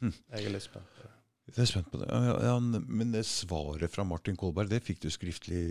[0.07, 0.15] Mm.
[0.15, 1.17] Jeg er litt spent på det.
[1.51, 2.07] Jeg er spent på det.
[2.47, 5.65] Ja, men det svaret fra Martin Kolberg, det fikk du skriftlig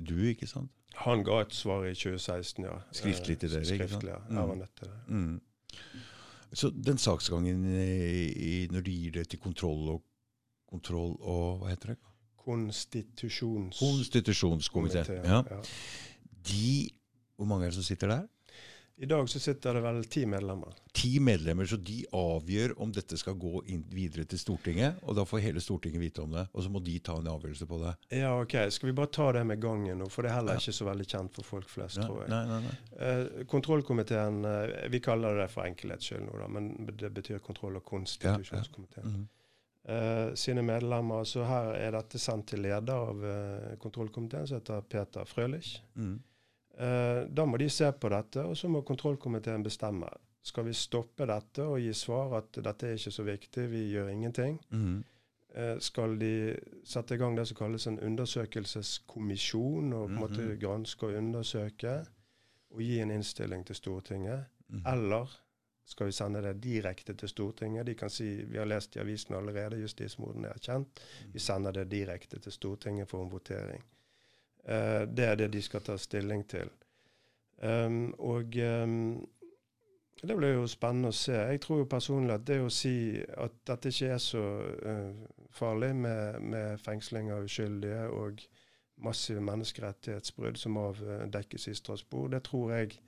[0.00, 0.72] du, ikke sant?
[0.96, 2.76] Han ga et svar i 2016, ja.
[2.92, 3.66] Skriftlig til dere?
[3.74, 4.04] ikke sant?
[4.04, 4.98] Ja, jeg var nødt til det.
[5.08, 5.40] Mm.
[6.52, 10.02] Så den saksgangen i, når de gir det til kontroll og,
[10.68, 11.98] kontroll og hva heter det?
[12.42, 13.78] Konstitusjons...
[13.78, 15.04] Konstitusjonskomité.
[15.12, 15.42] Ja.
[15.50, 15.60] ja.
[16.48, 16.90] De,
[17.36, 18.26] hvor mange er det som sitter der?
[18.96, 20.74] I dag så sitter det vel ti medlemmer.
[20.92, 25.00] Ti medlemmer, Så de avgjør om dette skal gå videre til Stortinget.
[25.02, 26.44] Og da får hele Stortinget vite om det.
[26.52, 27.94] Og så må de ta en avgjørelse på det.
[28.20, 28.56] Ja, ok.
[28.70, 30.08] Skal vi bare ta det med gangen nå?
[30.12, 30.62] For det er heller ja.
[30.62, 32.30] ikke så veldig kjent for folk flest, ja, tror jeg.
[32.30, 32.78] Nei, nei, nei.
[33.08, 37.80] Eh, kontrollkomiteen, eh, vi kaller det for enkelhets skyld nå, da, men det betyr kontroll-
[37.80, 39.06] og konstitusjonskomiteen.
[39.06, 40.28] Ja, mm -hmm.
[40.28, 41.24] eh, sine medlemmer.
[41.24, 45.82] Så her er dette sendt til leder av uh, kontrollkomiteen, som heter Peter Frølich.
[45.94, 46.20] Mm.
[46.78, 50.08] Eh, da må de se på dette, og så må kontrollkomiteen bestemme.
[50.42, 54.08] Skal vi stoppe dette og gi svar at dette er ikke så viktig, vi gjør
[54.10, 54.58] ingenting?
[54.70, 55.02] Mm.
[55.54, 56.56] Eh, skal de
[56.88, 60.58] sette i gang det som kalles en undersøkelseskommisjon, og på en måte mhm.
[60.64, 61.94] granske og undersøke,
[62.72, 64.48] og gi en innstilling til Stortinget?
[64.72, 64.82] Mm.
[64.94, 65.38] Eller
[65.84, 67.86] skal vi sende det direkte til Stortinget?
[67.86, 71.04] De kan si vi har lest i avisen allerede, justismorden er kjent.
[71.26, 71.46] Vi mhm.
[71.46, 73.84] sender det direkte til Stortinget for en votering.
[74.68, 76.70] Uh, det er det de skal ta stilling til.
[77.62, 79.28] Um, og um,
[80.22, 81.34] det blir jo spennende å se.
[81.34, 84.42] Jeg tror jo personlig at det å si at dette ikke er så
[84.86, 88.44] uh, farlig med, med, fengsling av uskyldige og
[89.02, 93.00] massive menneskerettighetsbrudd som avdekkes i Strasbourg, det tror jeg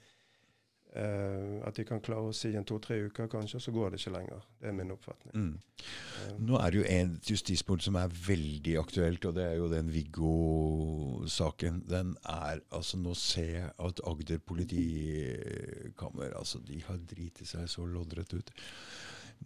[0.95, 4.15] Uh, at de kan klare å si en to-tre uker, kanskje, så går det ikke
[4.15, 4.45] lenger.
[4.63, 5.35] Det er min oppfatning.
[5.35, 5.57] Mm.
[5.83, 9.67] Uh, Nå er det jo en justispunkt som er veldig aktuelt, og det er jo
[9.73, 11.83] den Viggo-saken.
[11.91, 17.83] Den er altså Nå ser jeg at Agder politikammer altså de har driti seg så
[17.91, 18.55] loddrett ut.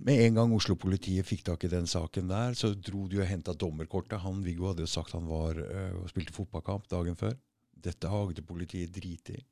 [0.05, 3.57] Med en gang Oslo-politiet fikk tak i den saken der, så dro de og henta
[3.57, 4.21] dommerkortet.
[4.21, 7.33] Han Viggo hadde jo sagt han var uh, og spilte fotballkamp dagen før.
[7.73, 9.47] Dette har Agder-politiet driti i.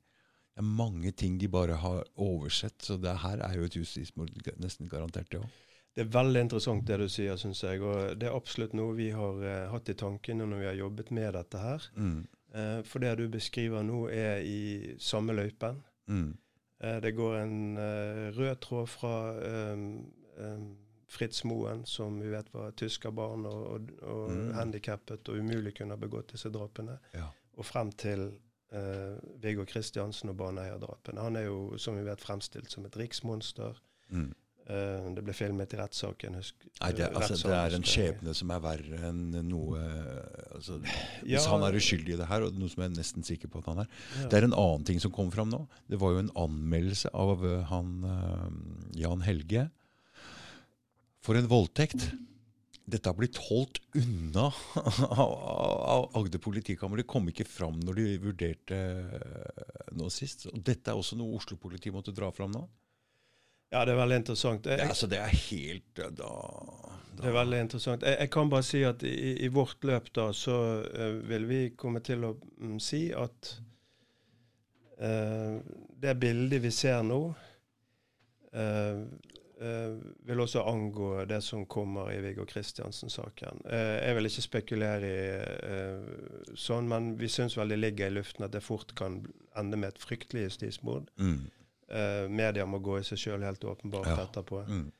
[0.57, 2.81] Det er mange ting de bare har oversett.
[2.81, 5.51] Så det her er jo et justismord nesten garantert, det òg.
[5.93, 7.83] Det er veldig interessant det du sier, syns jeg.
[7.85, 11.11] Og det er absolutt noe vi har uh, hatt i tankene når vi har jobbet
[11.13, 11.85] med dette her.
[11.93, 12.17] Mm.
[12.57, 15.77] Uh, for det du beskriver nå, er i samme løypen.
[16.09, 16.31] Mm.
[16.81, 17.57] Uh, det går en
[18.33, 19.13] rød tråd fra
[19.75, 19.85] um,
[20.41, 20.67] um,
[21.05, 24.51] Fritz Moen, som vi vet var tyskerbarn og, og, og mm.
[24.57, 27.29] handikappet og umulig kunne ha begått disse drapene, ja.
[27.53, 28.31] og frem til
[28.75, 31.23] uh, Viggo Kristiansen og Baneheia-drapene.
[31.23, 33.79] Han er jo, som vi vet, fremstilt som et riksmonster.
[34.09, 34.29] Mm.
[34.67, 36.35] Uh, det ble filmet i rettssaken.
[36.35, 39.79] Nei, det, altså, det, er en skjebne som er verre enn noe
[40.57, 43.27] altså, Hvis ja, han er uskyldig i det her, og noe som jeg er nesten
[43.27, 44.27] sikker på at han er ja.
[44.27, 45.63] Det er en annen ting som kom fram nå.
[45.87, 47.95] Det var jo en anmeldelse av uh, han
[48.97, 49.69] Jan Helge
[51.23, 52.09] for en voldtekt
[52.87, 54.47] dette har blitt holdt unna
[55.25, 57.01] av Agder politikammer.
[57.01, 60.47] Det kom ikke fram når de vurderte eh, nå sist.
[60.53, 62.63] Og dette er også noe Oslo-politiet måtte dra fram nå?
[63.73, 64.69] Ja, det er veldig interessant.
[64.71, 66.31] Jeg, ja, altså, det er helt da, da,
[67.17, 68.05] Det er veldig interessant.
[68.07, 71.61] Jeg, jeg, kan bare si at i, i vårt løp da, så uh, vil vi
[71.75, 72.31] komme til å
[72.63, 73.51] um, si at
[75.03, 75.59] uh,
[75.99, 77.19] det bildet vi ser nå,
[78.53, 78.99] eh,
[79.61, 83.61] eh, vil også angå det som kommer i Viggo Kristiansen-saken.
[83.65, 85.27] Uh, jeg vil ikke spekulere i
[85.67, 89.21] uh, sånn, men vi syns vel det ligger i luften at det fort kan
[89.57, 91.09] ende med et fryktelig justismord.
[91.17, 91.47] Mm.
[91.89, 94.17] Eh, media må gå i seg sjøl helt åpenbart Ja.
[94.25, 94.63] etterpå.
[94.67, 94.91] Mm.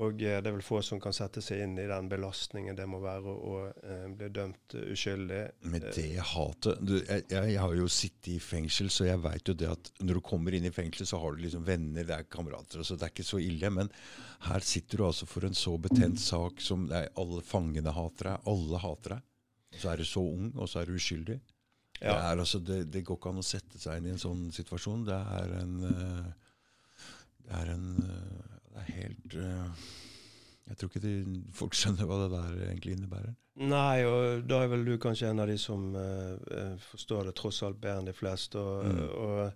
[0.00, 2.86] Og eh, det er vel få som kan sette seg inn i den belastningen det
[2.88, 5.40] må være å, å eh, bli dømt uskyldig.
[5.68, 9.56] Med det hatet du, jeg, jeg har jo sittet i fengsel, så jeg veit jo
[9.58, 12.30] det at når du kommer inn i fengsel, så har du liksom venner, det er
[12.32, 13.72] kamerater, så det er ikke så ille.
[13.76, 13.92] Men
[14.48, 18.48] her sitter du altså for en så betent sak som er, alle fangene hater deg.
[18.52, 19.28] Alle hater deg.
[19.76, 21.36] Så er du så ung, og så er du uskyldig.
[22.02, 24.48] Det, er altså, det, det går ikke an å sette seg inn i en sånn
[24.52, 25.04] situasjon.
[25.06, 26.32] Det er en eh,
[27.42, 27.86] Det er en
[28.72, 29.68] Det er helt uh,
[30.68, 33.34] Jeg tror ikke de, folk skjønner hva det der egentlig innebærer.
[33.60, 37.58] Nei, og da er vel du kanskje en av de som eh, forstår det tross
[37.66, 38.56] alt bedre enn de fleste.
[38.58, 39.08] Og, Mm.
[39.26, 39.52] og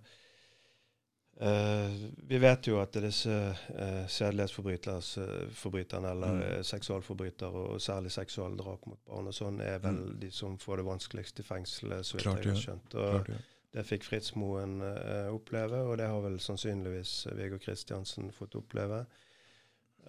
[1.37, 1.93] Uh,
[2.25, 6.63] vi vet jo at disse uh, sedelighetsforbryterne, eller Mm.
[6.63, 10.19] seksualforbrytere, og særlig seksualdrap mot barn og sånn, er vel Mm.
[10.19, 12.95] de som får det vanskeligst i fengselet, så vidt jeg har skjønt.
[12.95, 13.35] Og, Klart, ja.
[13.77, 19.03] Det fikk Fritz Moen eh, oppleve, og det har vel sannsynligvis Viggo Kristiansen fått oppleve.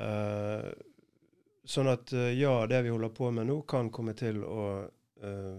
[0.01, 0.71] Eh,
[1.69, 4.65] sånn at eh, ja, det vi holder på med nå, kan komme til å
[5.21, 5.59] eh,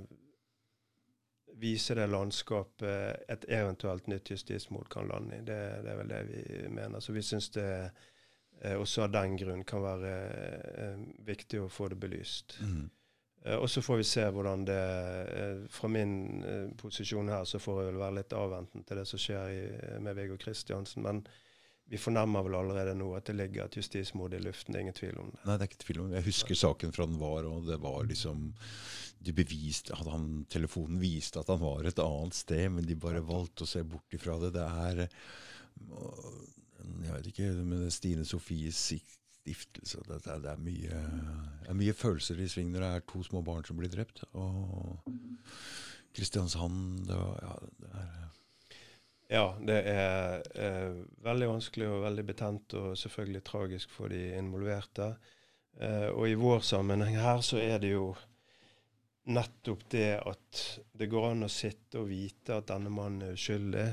[1.59, 5.45] vise det landskapet et eventuelt nytt justismord kan lande i.
[5.45, 7.03] Det, det er vel det vi mener.
[7.03, 7.69] Så vi syns det
[8.63, 12.57] eh, også av den grunn kan være eh, viktig å få det belyst.
[12.63, 12.87] Mm.
[13.45, 14.79] Eh, og så får vi se hvordan det
[15.33, 19.05] eh, Fra min eh, posisjon her så får jeg vel være litt avventende til det
[19.07, 19.61] som skjer i,
[20.03, 21.05] med Viggo Kristiansen.
[21.05, 21.23] Men
[21.89, 24.73] vi fornemmer vel allerede nå at det ligger et justismord i luften.
[24.73, 25.41] Det er ingen tvil om det.
[25.45, 26.19] Nei, det er ikke tvil om det.
[26.19, 28.51] Jeg husker saken fra den var, og det var liksom
[29.19, 33.23] De beviste at han, Telefonen viste at han var et annet sted, men de bare
[33.25, 34.53] valgte å se bort ifra det.
[34.55, 35.01] Det er
[37.01, 38.79] Jeg vet ikke, men Stine Sofies
[39.49, 41.01] stiftelse det, det, det, er mye,
[41.63, 44.23] det er mye følelser i sving når det er to små barn som blir drept.
[44.37, 44.99] Og
[46.15, 48.17] Kristiansand det, var, ja, det er
[49.29, 55.11] Ja, det er eh, veldig vanskelig og veldig betent, og selvfølgelig tragisk for de involverte.
[55.77, 58.07] Eh, og i vår sammenheng her så er det jo
[59.29, 60.63] nettopp det at
[60.97, 63.87] det går an å sitte og vite at denne mannen er uskyldig,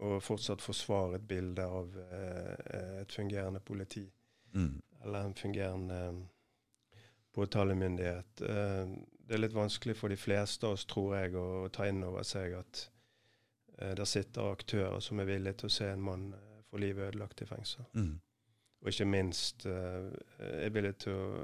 [0.00, 4.08] og fortsatt forsvare et bilde av eh, et fungerende politi,
[4.56, 7.02] mm, eller en fungerende eh,
[7.34, 8.40] påtalemyndighet.
[8.40, 8.94] Eh,
[9.26, 12.26] det er litt vanskelig for de fleste av oss, tror jeg, å, ta inn over
[12.26, 12.86] seg at
[13.78, 16.30] eh, der sitter aktører som er villige til å se en mann
[16.70, 17.86] få livet ødelagt i fengsel.
[17.94, 18.18] mm.
[18.80, 21.40] Og ikke minst er villig til å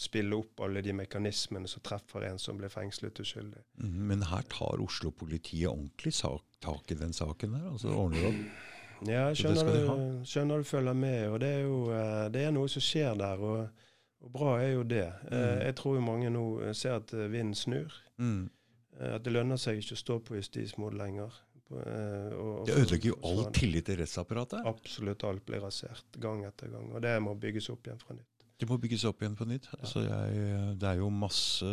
[0.00, 3.62] spille opp alle de mekanismene som treffer en som blir fengslet uskyldig.
[3.80, 7.66] Mm, Men her tar Oslo-politiet ordentlig sak, tak i den saken der?
[7.70, 8.42] altså ordner opp?
[9.08, 11.28] Ja, jeg skjønner, du, skjønner du følger med.
[11.30, 13.68] og Det er jo eh, det er noe som skjer der, og,
[14.20, 15.06] og bra er jo det.
[15.30, 15.60] Eh, Mm.
[15.66, 17.94] Jeg tror jo mange nå eh, ser at vinden snur.
[18.18, 18.50] Mm.
[19.00, 21.32] At det lønner seg ikke å stå på justismord lenger.
[21.70, 24.60] Og- og Det ødelegger jo all tillit til rettsapparatet.
[24.66, 26.90] Absolutt alt blir rasert gang etter gang.
[26.92, 28.26] Og det må bygges opp igjen fra nytt.
[28.58, 29.68] Det må bygges opp igjen på nytt.
[29.78, 31.64] Altså jeg, det er jo masse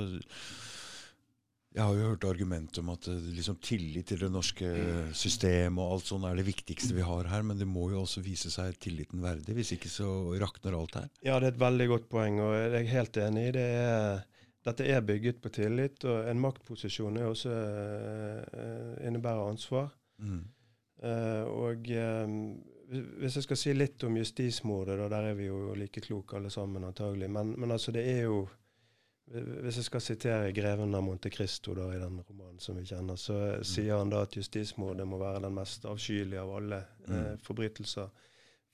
[1.77, 4.69] Jeg har jo hørt argumentet om at eh, liksom, tillit til det norske
[5.13, 8.23] systemet og alt sånt er det viktigste vi har her, men det må jo også
[8.25, 9.53] vise seg tilliten verdig.
[9.53, 10.09] Hvis ikke så
[10.41, 11.11] rakner alt her.
[11.21, 13.67] Ja, det er et veldig godt poeng, og jeg er helt enig i det.
[13.77, 14.25] Er,
[14.65, 19.91] dette er bygget på tillit, og en maktposisjon er også uh, innebærer ansvar.
[20.17, 20.41] Mm.
[21.05, 22.39] Uh, og um,
[23.21, 26.49] hvis jeg skal si litt om justismordet, da der er vi jo like kloke alle
[26.49, 28.47] sammen antagelig, men, men altså det er jo
[29.27, 33.17] Hvis jeg skal sitere greven av Monte Cristo da, i den romanen som vi kjenner,
[33.19, 33.35] så
[33.67, 37.37] sier han da at justismordet må være den mest avskyelige av alle eh, Mm.
[37.43, 38.07] forbrytelser.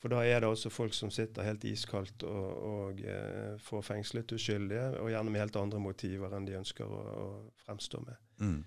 [0.03, 4.31] For da er det også folk som sitter helt iskaldt og, og eh, får fengslet
[4.35, 7.27] uskyldige, og gjerne med helt andre motiver enn de ønsker å, å
[7.65, 8.15] fremstå med.
[8.43, 8.57] Mm.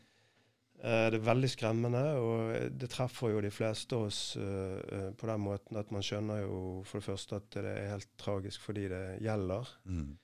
[0.83, 5.11] Eh, Det er veldig skremmende, og det treffer jo de fleste av oss eh, eh,
[5.15, 8.61] på den måten at man skjønner jo for det første at det er helt tragisk
[8.67, 9.69] fordi det gjelder.
[9.85, 10.17] Mm.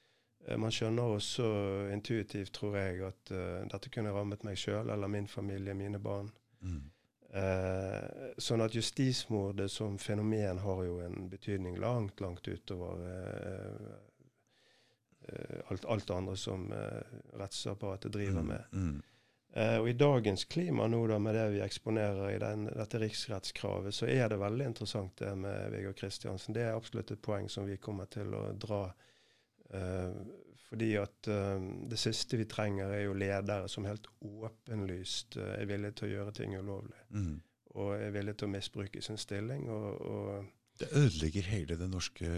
[0.47, 1.47] Eh, Man skjønner også
[1.93, 6.31] intuitivt, tror jeg, at uh, dette kunne rammet meg sjøl eller min familie, mine barn.
[6.61, 6.83] Mm.
[7.33, 13.95] Uh, sånn at justismordet som fenomen har jo en betydning langt, langt utover uh,
[15.71, 16.67] alt, alt andre som
[17.39, 18.65] rettsapparatet driver med.
[18.75, 19.01] Mm.
[19.53, 23.93] Eh, og I dagens klima nå da, med det vi eksponerer i den, dette riksrettskravet,
[23.95, 26.57] så er det veldig interessant det med Viggo Kristiansen.
[26.57, 28.87] Det er absolutt et poeng som vi kommer til å dra.
[28.89, 29.11] Eh,
[30.73, 35.69] Fordi at uh, det siste vi trenger, er jo ledere som helt åpenlyst uh, er
[35.69, 37.03] villige til å gjøre ting ulovlig.
[37.13, 37.35] Mm.
[37.77, 39.69] Og er villige til å misbruke sin stilling.
[39.73, 42.29] Og, og det ødelegger hele den norske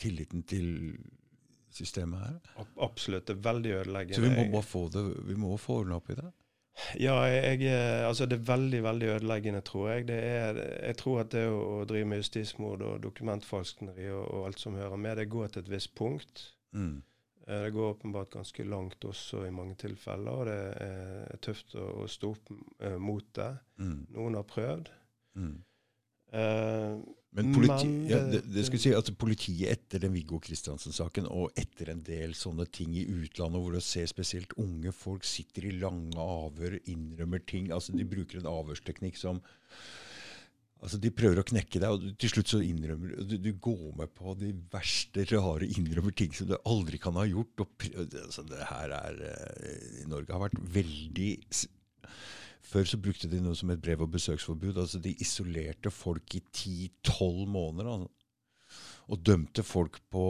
[0.00, 0.96] tilliten til
[1.70, 2.38] systemet her.
[2.80, 3.26] Absolutt.
[3.28, 4.16] Det er veldig ødeleggende.
[4.16, 6.30] Så vi må bare få det, vi må få ordna opp i det?
[7.00, 7.66] Ja, jeg,
[8.06, 10.08] altså det er veldig veldig ødeleggende, tror jeg.
[10.10, 14.62] Er, jeg tror at det å, å drive med justismord og dokumentfalskneri og, og, alt
[14.62, 16.44] som hører med, det går til et visst punkt.
[16.76, 17.02] Mm.
[17.46, 21.86] Eh, det går åpenbart ganske langt også i mange tilfeller, og det er tøft å,
[22.04, 23.50] å stå opp uh, mot det.
[23.80, 23.98] Mm.
[24.16, 24.92] Noen har prøvd.
[25.40, 25.56] Mm.
[26.30, 27.00] Uh,
[27.36, 31.54] men, politi men ja, det, det skulle si at politiet etter den Viggo Kristiansen-saken og
[31.58, 35.76] etter en del sånne ting i utlandet, hvor du ser spesielt unge folk sitter i
[35.78, 39.38] lange avhør, innrømmer ting altså De bruker en avhørsteknikk som
[40.80, 44.10] altså De prøver å knekke deg, og til slutt så innrømmer du Du går med
[44.16, 47.62] på de verste rare innrømmer ting som du aldri kan ha gjort.
[47.62, 47.90] og
[48.24, 51.34] altså Det her er eh, I Norge har vært veldig
[52.70, 54.78] før så brukte de noe som et brev- og besøksforbud.
[54.78, 57.90] altså De isolerte folk i 10-12 måneder.
[57.90, 58.08] Altså.
[59.10, 60.26] Og dømte folk på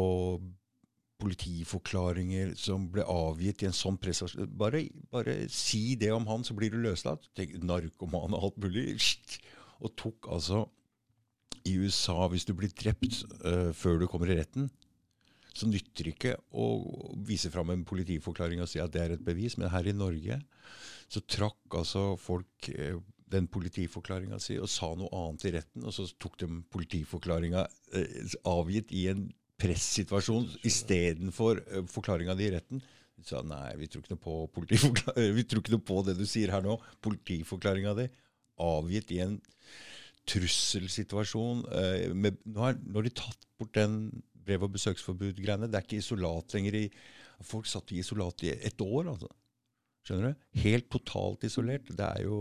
[1.20, 4.48] politiforklaringer som ble avgitt i en sånn prestasjon.
[4.56, 7.28] Bare, bare, si det om han, så blir du løslatt.
[7.60, 8.96] Narkoman og alt mulig.
[9.80, 10.64] Og tok altså
[11.68, 14.70] I USA, hvis du blir drept uh, før du kommer i retten,
[15.56, 16.66] så nytter det ikke å
[17.26, 19.56] vise fram en politiforklaring og si at det er et bevis.
[19.58, 20.40] Men her i Norge
[21.10, 22.98] så trakk altså folk eh,
[23.30, 27.66] den politiforklaringa si og sa noe annet i retten, og så tok de politiforklaringa
[27.98, 29.28] eh, avgitt i en
[29.60, 32.82] pressituasjon istedenfor eh, forklaringa di i retten.
[33.20, 36.78] De sa nei, vi tror, vi tror ikke noe på det du sier her nå.
[37.04, 38.08] Politiforklaringa di
[38.60, 39.38] avgitt i en
[40.30, 41.64] trusselsituasjon.
[41.74, 45.68] Eh, nå har de tatt bort den brev- og besøksforbud-greiene.
[45.70, 46.80] Det er ikke isolat lenger.
[46.84, 46.90] i
[47.46, 49.12] Folk satt i isolat i et år.
[49.14, 49.30] altså.
[50.06, 50.60] Skjønner du?
[50.62, 51.90] Helt totalt isolert.
[51.92, 52.38] Det er jo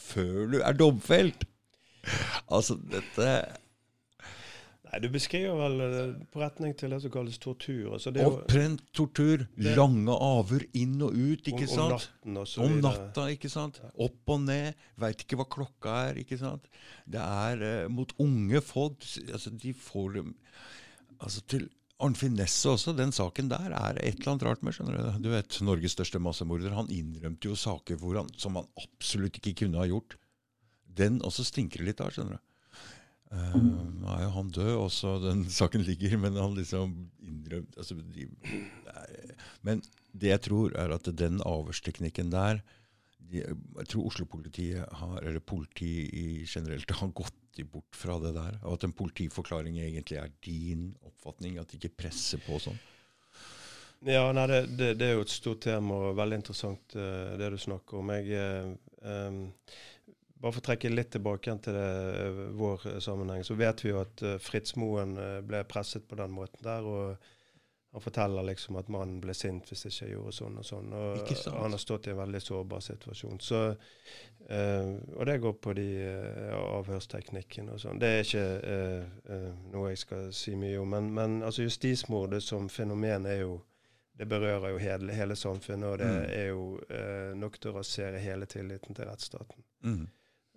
[0.00, 1.44] før du er domfelt!
[2.50, 3.26] Altså, dette
[4.92, 7.94] Nei, Du beskriver vel eh, på retning til det som kalles tortur.
[7.94, 9.46] Altså, det Opprent tortur.
[9.56, 11.86] Det, lange avhør inn og ut, ikke om, sant?
[11.86, 13.80] Om natten og så Om natta, ikke sant?
[13.94, 14.84] Opp og ned.
[15.00, 16.68] Veit ikke hva klokka er, ikke sant?
[17.08, 19.00] Det er eh, mot unge folk.
[19.30, 20.34] Altså, de får dem
[21.22, 21.68] altså, til
[22.02, 24.74] Arn Finesse også, den saken der er et eller annet rart med.
[24.74, 26.74] skjønner Du Du vet, Norges største massemorder.
[26.74, 30.16] Han innrømte jo saker han, som han absolutt ikke kunne ha gjort.
[30.86, 32.10] Den også stinker litt av.
[32.10, 32.48] skjønner du.
[33.32, 33.54] Uh,
[34.12, 38.26] er jo han død, også den saken ligger, men han liksom innrømte altså, de,
[39.62, 39.80] Men
[40.12, 42.60] det jeg tror, er at den avhørsteknikken der
[43.32, 48.58] Jeg tror Oslo-politiet har, eller politiet generelt har gått bort fra det der.
[48.62, 52.80] Og at en politiforklaring egentlig er din oppfatning, at de ikke presser på sånn.
[54.02, 57.52] Ja, nei, det, det, det, er jo et stort tema og veldig interessant uh, det
[57.54, 58.10] du snakker om.
[58.16, 58.72] Jeg,
[59.06, 59.44] um,
[60.42, 63.92] bare for å trekke litt tilbake igjen til det, uh, vår sammenheng, så vet vi
[63.92, 65.14] jo at Fritz Moen
[65.46, 66.82] ble presset på den måten der.
[66.88, 67.30] og
[67.92, 70.92] han forteller liksom at mannen ble sint hvis ikke jeg gjorde sånn og sånn.
[70.96, 73.40] Og han har stått i en veldig sårbar situasjon.
[73.44, 73.58] Så,
[74.48, 78.00] uh, og det går på de uh, avhørsteknikkene og sånn.
[78.00, 80.88] Det er ikke uh, noe jeg skal si mye om.
[80.96, 83.60] Men, men altså justismordet som fenomen er jo
[84.12, 86.24] Det berører jo hele, hele samfunnet, og det mm.
[86.36, 86.64] er jo
[87.40, 89.64] nok til å rasere hele tilliten til rettsstaten.
[89.88, 90.04] Mm.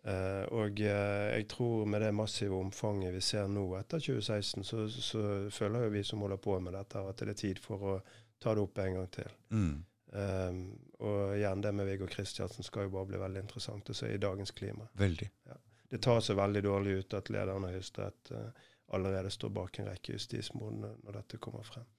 [0.06, 4.86] Uh, og uh, jeg tror med det massive omfanget vi ser nå etter 2016, så,
[4.90, 7.96] så, føler jo vi som holder på med dette, at det er tid for å
[8.42, 9.32] ta det opp en gang til.
[9.50, 9.74] Mm.
[10.16, 10.60] Um,
[11.02, 14.22] og igjen, det med Viggo Kristiansen skal jo bare bli veldig interessant å se i
[14.22, 14.86] dagens klima.
[14.94, 15.32] Veldig.
[15.50, 15.58] Ja.
[15.90, 19.90] Det tar seg veldig dårlig ut at lederen av Høyesterett uh, allerede står bak en
[19.90, 21.90] rekke justismord når dette kommer frem.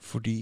[0.00, 0.34] Fordi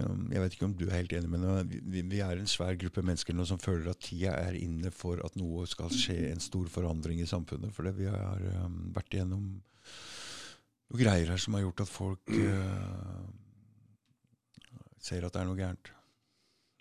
[0.00, 2.48] um, Jeg vet ikke om du er helt enig med meg, vi, vi er en
[2.48, 6.30] svær gruppe mennesker nå som føler at tida er inne for at noe skal skje,
[6.30, 7.74] en stor forandring i samfunnet.
[7.76, 9.44] For vi har um, vært igjennom
[10.86, 13.20] noen greier her som har gjort at folk uh,
[15.02, 15.92] ser at det er noe gærent.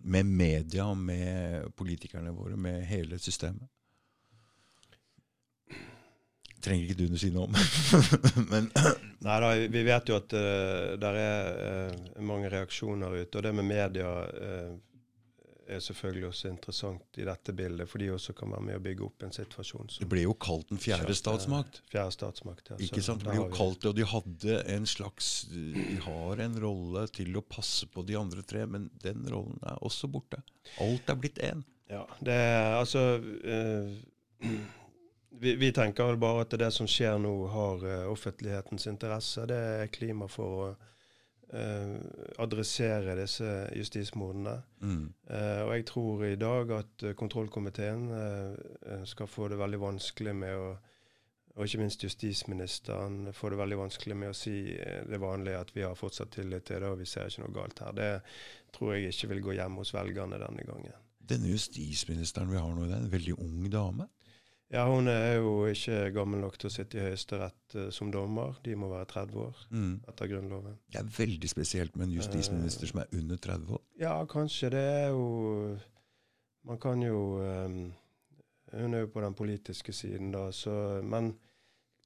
[0.05, 3.67] Med media, med politikerne våre, med hele systemet
[6.65, 7.55] trenger ikke du å si noe om.
[8.51, 8.71] Men
[9.25, 11.61] Nei da, vi vet jo at uh, eh, det er
[11.93, 13.39] uh, mange reaksjoner ute.
[13.39, 14.75] Og det med media uh,
[15.65, 19.05] er selvfølgelig også interessant i dette bildet, for de også kan være med å bygge
[19.07, 19.89] opp en situasjon.
[19.97, 21.81] det ble jo kalt den fjerde statsmakt.
[21.89, 22.77] Fjerde statsmakt, ja.
[22.85, 23.23] Ikke sant?
[23.23, 27.33] Det ble jo kalt det, og de hadde en slags De har en rolle til
[27.39, 30.43] å passe på de andre tre, men den rollen er også borte.
[30.85, 31.65] Alt er blitt én.
[31.89, 33.01] Ja, det er altså
[35.39, 39.45] vi, vi, tenker vel bare at det som skjer nå, har uh, offentlighetens interesse.
[39.49, 41.93] Det er klima for å uh,
[42.43, 44.57] adressere disse justismordene.
[44.81, 45.05] Mm.
[45.29, 48.09] Uh, og jeg tror i dag at kontrollkomiteen
[49.09, 50.75] skal få det veldig vanskelig med å
[51.55, 55.85] og ikke minst justisministeren får det veldig vanskelig med å si det vanlige at vi
[55.85, 57.93] har fortsatt tillit til det, og vi ser ikke noe galt her.
[57.95, 58.09] Det
[58.75, 60.97] tror jeg ikke vil gå hjem hos velgerne denne gangen.
[61.25, 64.09] Denne justisministeren vi har nå, det er en veldig ung dame.
[64.73, 68.55] Ja, Hun er jo ikke gammel nok til å sitte i Høyesterett uh, som dommer.
[68.65, 69.99] De må være 30 år Mm.
[70.09, 70.77] etter Grunnloven.
[70.91, 73.81] Det er veldig spesielt med en justisminister som er under 30 år.
[74.01, 74.69] Ja, kanskje.
[74.73, 75.77] Det er jo
[76.65, 77.93] Man kan jo um,
[78.73, 81.35] Hun er jo på den politiske siden, da, så Men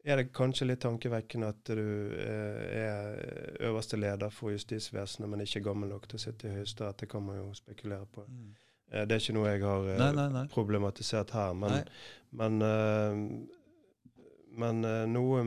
[0.06, 5.60] er det kanskje litt tankevekkende at du eh, er øverste leder for justisvesenet, men ikke
[5.64, 7.00] gammel nok til å sitte i Høyesterett?
[7.00, 8.24] Det kan man jo spekulere på.
[8.28, 8.54] Mm.
[8.92, 10.46] Eh, det er ikke noe jeg har eh, Nei, nei, nei.
[10.54, 11.82] problematisert her, men,
[12.40, 13.20] men, eh,
[14.60, 15.44] men noe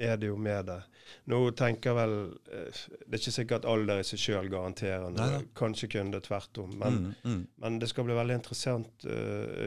[0.00, 0.78] er det jo med det.
[1.28, 2.12] Nå tenker vel
[2.46, 5.42] Det er ikke sikkert alder i seg sjøl garanterer noe.
[5.58, 6.70] Kanskje kunne det tvert om.
[6.80, 7.42] Men, mm, mm.
[7.64, 9.04] men det skal bli veldig interessant.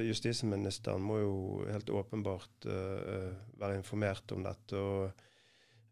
[0.07, 1.35] Justisministeren må jo
[1.67, 4.79] helt åpenbart være informert om dette.
[4.79, 5.23] og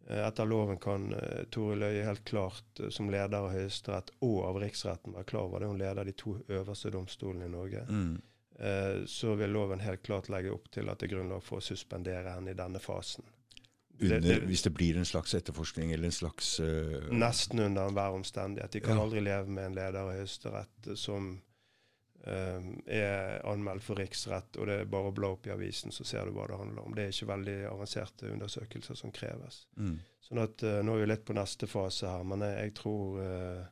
[0.09, 4.59] etter loven kan uh, Tore Løie helt klart, eh, som leder av Høyesterett og av
[4.63, 5.67] Riksretten, være klar over det.
[5.67, 7.85] Hun leder de to øverste domstolene i Norge.
[7.89, 8.21] Mm.
[8.59, 11.65] Eh, så vil loven helt klart legge opp til at det er grunnlag for å
[11.65, 13.23] suspendere henne i denne fasen.
[14.01, 18.15] Under, det- hvis det blir en slags etterforskning eller en slags uh, Nesten under enhver
[18.17, 18.71] omstendighet.
[18.71, 19.03] De kan Ja.
[19.03, 21.41] aldri leve med en leder av Høyesterett eh, som eh,
[22.21, 26.27] er anmeldt for riksrett, og det er bare å bla opp i avisen, så ser
[26.29, 26.93] du hva det handler om.
[26.93, 29.63] Det er ikke veldig avanserte undersøkelser som kreves.
[29.77, 29.99] mm.
[30.31, 33.63] Sånn at eh, Nå er vi litt på neste fase her, men jeg, tror eh,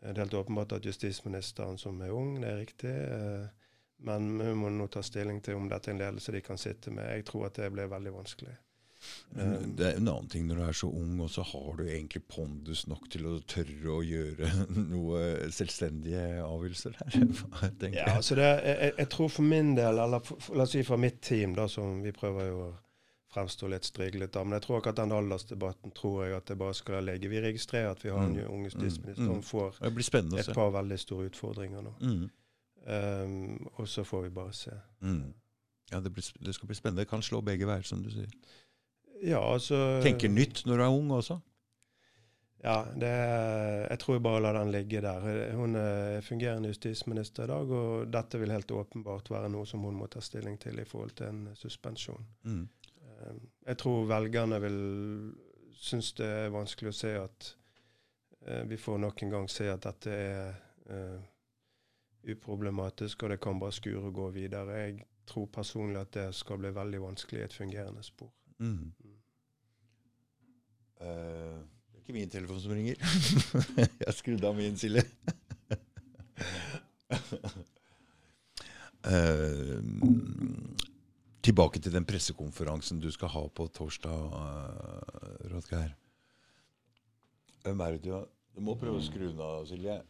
[0.00, 2.90] det er helt åpenbart at justisministeren som er ung, det er riktig.
[2.90, 3.66] eh,
[3.98, 6.90] men hun må nå ta stilling til om dette er en ledelse de kan sitte
[6.92, 7.06] med.
[7.16, 8.56] Jeg tror at det blir veldig vanskelig.
[9.36, 11.84] Eh, det er en annen ting når du er så ung, og så har du
[11.88, 14.48] egentlig pondus nok til å tørre å gjøre
[14.94, 15.20] noe
[15.52, 17.20] selvstendige avgjørelser her.
[17.96, 20.82] Ja, altså det, jeg, jeg- tror for min del, eller for, for, la oss si
[20.86, 22.72] fra mitt team, da, som vi prøver jo å
[23.36, 26.56] fremstå litt striglete av, men jeg tror ikke at den aldersdebatten tror jeg at det
[26.56, 27.28] bare skal ligge.
[27.28, 28.46] Vi registrerer at vi har en Mm.
[28.48, 29.28] ung justisminister.
[29.28, 29.42] Mm.
[29.44, 31.92] Får Det blir spennende et par veldig store utfordringer nå.
[32.00, 32.30] Mm.
[32.86, 34.70] Um, og så får vi bare se.
[35.02, 35.34] Mm.
[35.92, 37.02] Ja, det, blir, det skal bli spennende.
[37.04, 38.30] Det kan slå begge veier, som du sier.
[39.24, 41.38] Ja, altså Tenker nytt når du er ung også.
[42.64, 45.52] Ja, det, er- jeg tror jeg bare lar den ligge der.
[45.54, 49.94] Hun er fungerende justisminister i dag, og dette vil helt åpenbart være noe som hun
[50.00, 52.26] må ta stilling til i forhold til en suspensjon.
[52.44, 52.68] Mm.
[52.96, 53.36] Eh,
[53.68, 54.80] Jeg tror velgerne vil
[55.76, 57.50] synes det er vanskelig å se at
[58.46, 60.54] eh, vi får nok en gang se at dette er
[60.90, 61.20] uh,
[62.32, 64.72] uproblematisk, og det kan bare skure og gå videre.
[64.80, 68.30] Jeg tror personlig at det skal bli veldig vanskelig i et fungerende spor.
[68.58, 68.92] Mm.
[71.00, 72.96] Uh, det er ikke min telefon som ringer.
[74.06, 75.04] Jeg skrudde av min, Silje.
[79.06, 79.80] uh,
[81.46, 85.92] tilbake til den pressekonferansen du skal ha på torsdag, uh, Rodgeir.
[87.66, 90.00] Hvem er det du har Du må prøve å skru den av, Silje.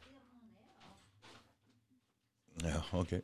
[2.62, 3.18] Ja, ok.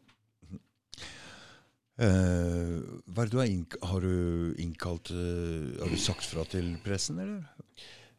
[2.00, 2.78] Eh,
[3.12, 7.18] hva er det du har, har du innkalt uh, Har du sagt fra til pressen,
[7.20, 7.42] eller?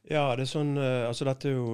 [0.06, 1.72] Ja, det er sånn uh, Altså, dette er jo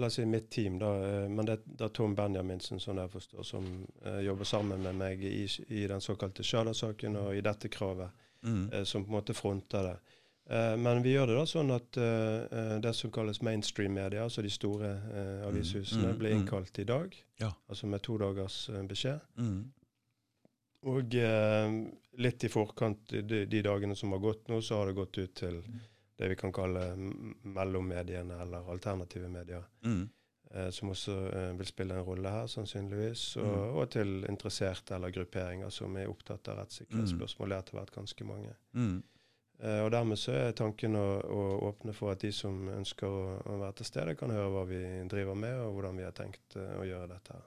[0.00, 0.90] La oss si mitt team, da.
[1.30, 3.68] men det, det er Tom Benjaminsen, sånn jeg forstår, som
[4.26, 8.84] jobber sammen med meg i, i den såkalte Sjala-saken og i dette kravet, Mm.
[8.84, 9.94] som på en måte fronter det.
[10.76, 11.96] Men vi gjør det da sånn at
[12.84, 16.42] det som kalles mainstream-media, altså de store eh, avishusene, mm, blir mm.
[16.42, 17.16] innkalt i dag.
[17.40, 17.48] Ja.
[17.72, 18.58] Altså med to dagers
[18.90, 19.24] beskjed.
[20.84, 20.90] Mm.
[20.92, 21.76] Og eh,
[22.20, 25.34] litt i forkant, de, de dagene som har gått nå, så har det gått ut
[25.34, 25.62] til
[26.16, 26.82] det vi kan kalle
[27.42, 29.64] mellommediene, eller alternative medier.
[29.84, 30.04] Mm.
[30.54, 33.24] Eh, som også eh, vil spille en rolle her, sannsynligvis.
[33.36, 33.74] Og, Mm.
[33.80, 37.48] og til interesserte eller grupperinger som er opptatt av rettssikkerhetsspørsmål.
[37.48, 38.54] Det har etter hvert ganske mange.
[38.74, 39.02] Mm.
[39.64, 43.40] Eh, og dermed så er tanken å, å åpne for at de som ønsker å,
[43.46, 44.80] å være til stede, kan høre hva vi
[45.10, 47.32] driver med, og hvordan vi har tenkt eh, å gjøre dette.
[47.32, 47.44] her.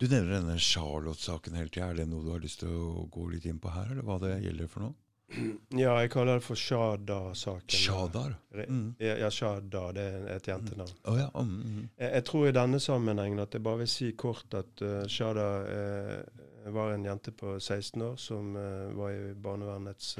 [0.00, 0.06] Mm.
[0.08, 1.90] Du nevner denne Charlotte-saken hele tida.
[1.90, 4.18] Er det noe du har lyst til å gå litt inn på her, eller hva
[4.22, 4.94] det gjelder for noe?
[5.70, 7.76] Ja, jeg kaller det for Shada-saken.
[7.76, 8.32] Shadar?
[8.50, 8.96] Mm.
[8.98, 10.94] Ja, ja, Shada, det er et jentenavn.
[11.04, 11.28] Å ja.
[11.36, 11.84] mm, mm.
[12.00, 15.46] Jeg, jeg tror i denne sammenhengen at jeg bare vil si kort at uh, Shada
[15.68, 20.16] uh, var en jente på 16 år som uh, var i barnevernets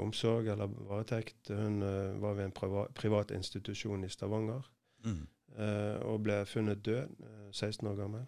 [0.00, 1.48] omsorg eller varetekt.
[1.56, 1.78] Hun
[2.20, 4.66] var ved en priva privat institusjon i Stavanger
[5.04, 5.26] Mm.
[5.56, 8.26] Eh, og ble funnet død, eh, 16 år gammel.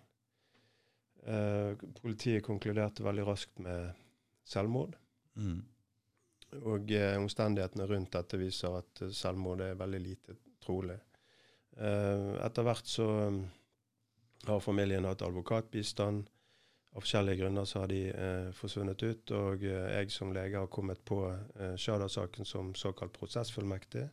[1.22, 3.92] Eh, politiet konkluderte veldig raskt med
[4.44, 4.96] selvmord.
[5.34, 5.62] Mm.
[6.62, 10.98] Og eh, omstendighetene rundt dette viser at selvmord er veldig lite trolig.
[11.78, 13.08] Eh, etter hvert så
[14.46, 16.26] har familien hatt advokatbistand.
[16.92, 19.30] Av forskjellige grunner så har de eh, forsvunnet ut.
[19.38, 24.08] Og eh, jeg som lege har kommet på eh, Shada-saken som såkalt prosessfullmektig.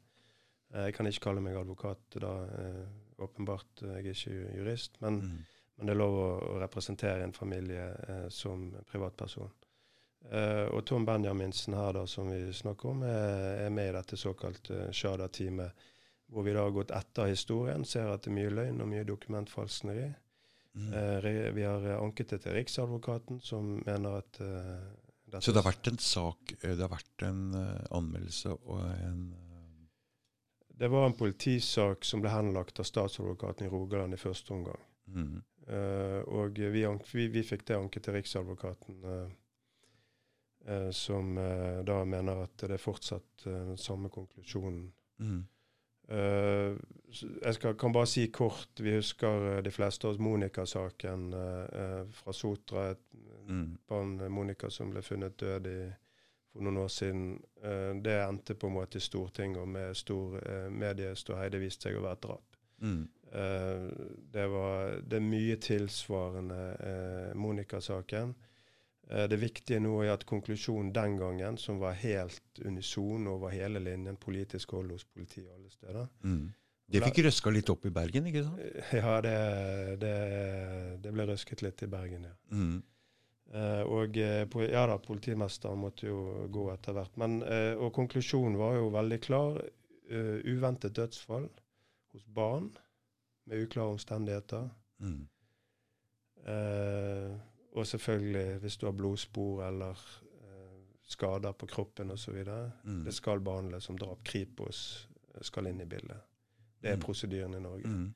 [0.73, 2.83] Eh, jeg kan ikke kalle meg advokat da, eh,
[3.25, 3.81] åpenbart.
[3.81, 4.99] Jeg er ikke jurist.
[5.01, 5.39] Men, Mm.
[5.77, 9.49] men det er lov å, å representere en familie eh, som privatperson.
[10.31, 14.17] Eh, og Tom Benjaminsen her, da, som vi snakker om, er, er med i dette
[14.19, 15.71] såkalte Shada-teamet.
[16.29, 19.03] Hvor vi da har gått etter historien, ser at det er mye løgn og mye
[19.07, 20.09] dokumentfalskneri.
[20.77, 20.89] Mm.
[20.93, 25.71] Eh, vi har eh, anket det til Riksadvokaten, som mener at eh, Så det har
[25.71, 29.48] vært en sak, eh, det har vært en eh, anmeldelse og en eh,
[30.79, 34.83] Det var en politisak som ble henlagt av statsadvokaten i Rogaland i første omgang.
[35.07, 35.37] mm.
[35.69, 36.81] Uh, og vi,
[37.13, 39.27] vi, vi fikk det anket til Riksadvokaten, uh,
[40.65, 41.35] uh, som
[41.85, 44.87] da mener at det er fortsatt den samme konklusjonen.
[45.19, 45.43] Mm.
[46.09, 51.27] Jeg skal, kan bare si kort, vi husker de fleste av oss Monica-saken
[52.17, 52.87] fra Sotra.
[52.95, 53.19] Et
[53.49, 53.77] Mm.
[53.87, 55.79] barn, Monica, som ble funnet død i,
[56.53, 57.29] for noen år siden.
[57.63, 61.49] Eh, det endte på en måte i Stortinget, og med stor eh, medieståhei.
[61.61, 62.59] Viste seg å være et drap.
[62.79, 63.01] Mm.
[63.31, 63.87] Eh,
[64.35, 68.37] det, var, det er mye tilsvarende eh, Monica-saken.
[69.09, 74.19] Det viktige nå er at konklusjonen den gangen, som var helt unison over hele linjen,
[74.21, 76.51] politisk hold hos politiet alle steder Mm.
[76.89, 78.61] Det fikk røska litt opp i Bergen, ikke sant?
[78.97, 79.33] Ja, det,
[80.01, 80.13] det,
[81.03, 82.35] det ble røsket litt i Bergen, ja.
[82.53, 82.79] Mm.
[83.53, 87.15] Eh, og eh, ja da, politimesteren måtte jo gå etter hvert.
[87.17, 89.61] Men, eh, og konklusjonen var jo veldig klar.
[90.09, 91.43] Uventet dødsfall
[92.15, 92.71] hos barn
[93.45, 94.69] med uklare omstendigheter.
[94.97, 95.27] Mm.
[96.47, 97.35] Uh,
[97.77, 102.39] og selvfølgelig hvis du har blodspor eller uh, skader på kroppen osv.
[102.83, 103.03] Mm.
[103.05, 104.23] Det skal behandles som drap.
[104.25, 105.07] Kripos
[105.41, 106.17] skal inn i bildet.
[106.81, 107.01] Det er Mm.
[107.05, 107.87] prosedyren i Norge.
[107.87, 108.15] Mm.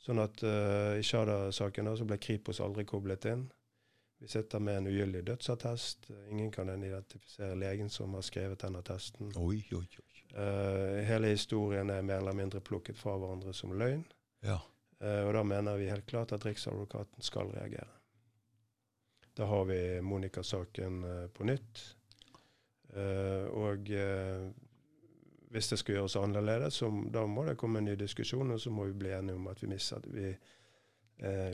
[0.00, 3.50] Sånn at uh, I Shada-saken da, så ble Kripos aldri koblet inn.
[4.24, 6.10] Vi sitter med en ugyldig dødsattest.
[6.30, 9.34] Ingen kan identifisere legen som har skrevet den attesten.
[9.36, 10.22] Oi, oi, oi.
[10.32, 14.00] Uh, hele historien er mer eller mindre plukket fra hverandre som løgn.
[14.40, 14.56] Ja.
[15.04, 17.90] Uh, og da mener vi helt klart at Riksadvokaten skal reagere.
[19.36, 21.84] Da har vi Monica-saken uh, på nytt.
[23.50, 23.88] Og
[25.50, 28.70] hvis det skal gjøres annerledes, så da må det komme en ny diskusjon, og så
[28.70, 30.30] må vi bli enige om at vi, mister, vi,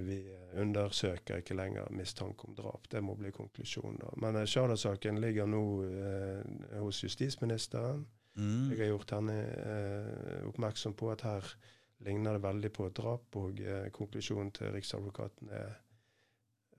[0.00, 0.22] vi
[0.58, 2.88] undersøker ikke lenger mistanke om drap.
[2.90, 4.00] Det må bli konklusjonen.
[4.22, 8.06] Men eh, Shada-saken ligger nå eh, hos justisministeren.
[8.38, 8.70] Mm.
[8.70, 11.54] Jeg har gjort henne eh, oppmerksom på at her
[12.06, 15.74] ligner det veldig på et drap, og eh, konklusjonen til Riksadvokaten er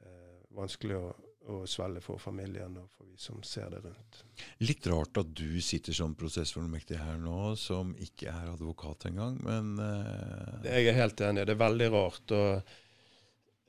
[0.01, 1.11] eh, vanskelig å,
[1.49, 4.21] å svelge for familien og for vi som ser det rundt.
[4.61, 9.73] Litt rart at du sitter som prosessfullmektig her nå, som ikke er advokat engang, men
[9.81, 10.61] uh...
[10.67, 12.35] Jeg er helt enig, det er veldig rart.
[12.37, 12.51] og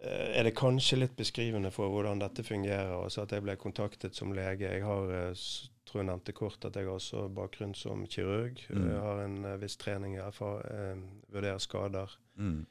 [0.03, 2.93] eh, er det kanskje litt beskrivende for hvordan dette fungerer.
[2.99, 4.69] altså At jeg ble kontaktet som lege.
[4.69, 5.47] Jeg har eh,
[5.89, 8.61] tror jeg nevnte kort at jeg har også bakgrunn som kirurg.
[8.69, 8.87] Mm.
[8.91, 10.55] Jeg har en viss trening i FA,
[11.33, 12.21] vurderer skader.
[12.37, 12.63] mm.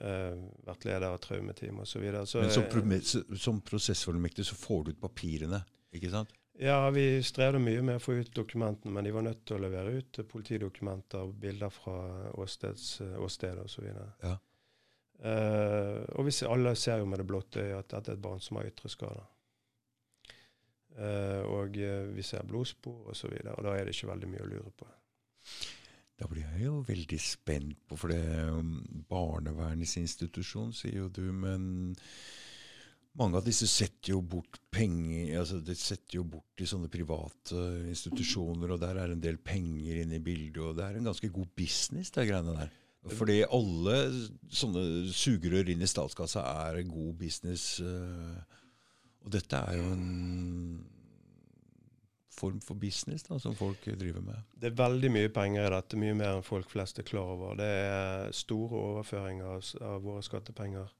[0.00, 0.34] Eh,
[0.66, 2.04] vært leder av traumeteam osv.
[2.08, 5.62] Men som, pro- som prosessfullmektig så får du ut papirene,
[5.94, 6.34] ikke sant?
[6.58, 9.62] Ja, vi strevde mye med å få ut dokumentene, men de var nødt til å
[9.62, 11.98] levere ut politidokumenter, bilder fra
[12.34, 12.88] åsteds,
[13.22, 13.86] åsted osv.
[14.24, 14.34] Ja.
[15.18, 18.22] Uh, og vi ser, alle ser jo med det blotte øyet at dette er et
[18.22, 19.26] barn som har ytre skader.
[20.98, 21.78] Uh, og
[22.14, 24.50] vi ser blodspor osv., og, så videre, og da er det ikke veldig mye å
[24.50, 24.90] lure på.
[26.18, 28.74] Da blir jeg jo veldig spent på, for det um,
[29.10, 31.94] barnevernets institusjon, sier jo du, men
[33.18, 37.62] mange av disse setter jo bort penger altså De setter jo bort i sånne private
[37.88, 41.30] institusjoner, og der er en del penger inne i bildet, og det er en ganske
[41.34, 42.76] god business, det greiene der.
[43.08, 43.96] Fordi alle
[44.52, 44.82] sånne
[45.14, 47.78] sugerør inn i statskassa er god business.
[47.80, 48.58] eh,
[49.24, 50.06] Og dette er jo en
[52.38, 54.46] form for business da, som folk driver med.
[54.54, 57.58] Det er veldig mye penger i dette, mye mer enn folk flest er klar over.
[57.58, 60.94] Det er store overføringer av, av våre skattepenger.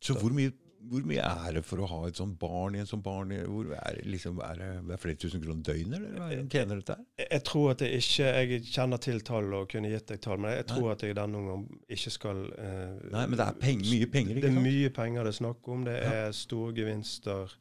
[0.00, 0.52] Så hvor mye,
[0.88, 3.34] hvor mye er det for å ha et sånt barn i en sånn barn?
[3.44, 6.80] Hvor er, det liksom, er, det, er flere tusen kroner døgnet, eller hva er tjener
[6.80, 7.02] dette her?
[7.20, 10.40] Jeg, jeg tror at jeg ikke Jeg kjenner til tall og kunne gitt deg tall,
[10.40, 13.84] men jeg tror at jeg denne omgang ikke skal eh, Nei, men det er peng,
[13.90, 15.84] mye penger, Det er mye penger det er snakk om.
[15.90, 16.14] Det Ja.
[16.24, 17.58] er store gevinster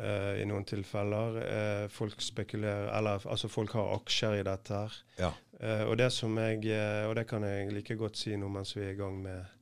[0.00, 1.38] eh, i noen tilfeller.
[1.40, 4.98] Uh, folk spekulerer Eller altså, folk har aksjer i dette her.
[5.20, 5.30] Ja.
[5.60, 6.64] Uh, og det som jeg
[7.08, 9.56] Og det kan jeg like godt si nå mens vi er i gang med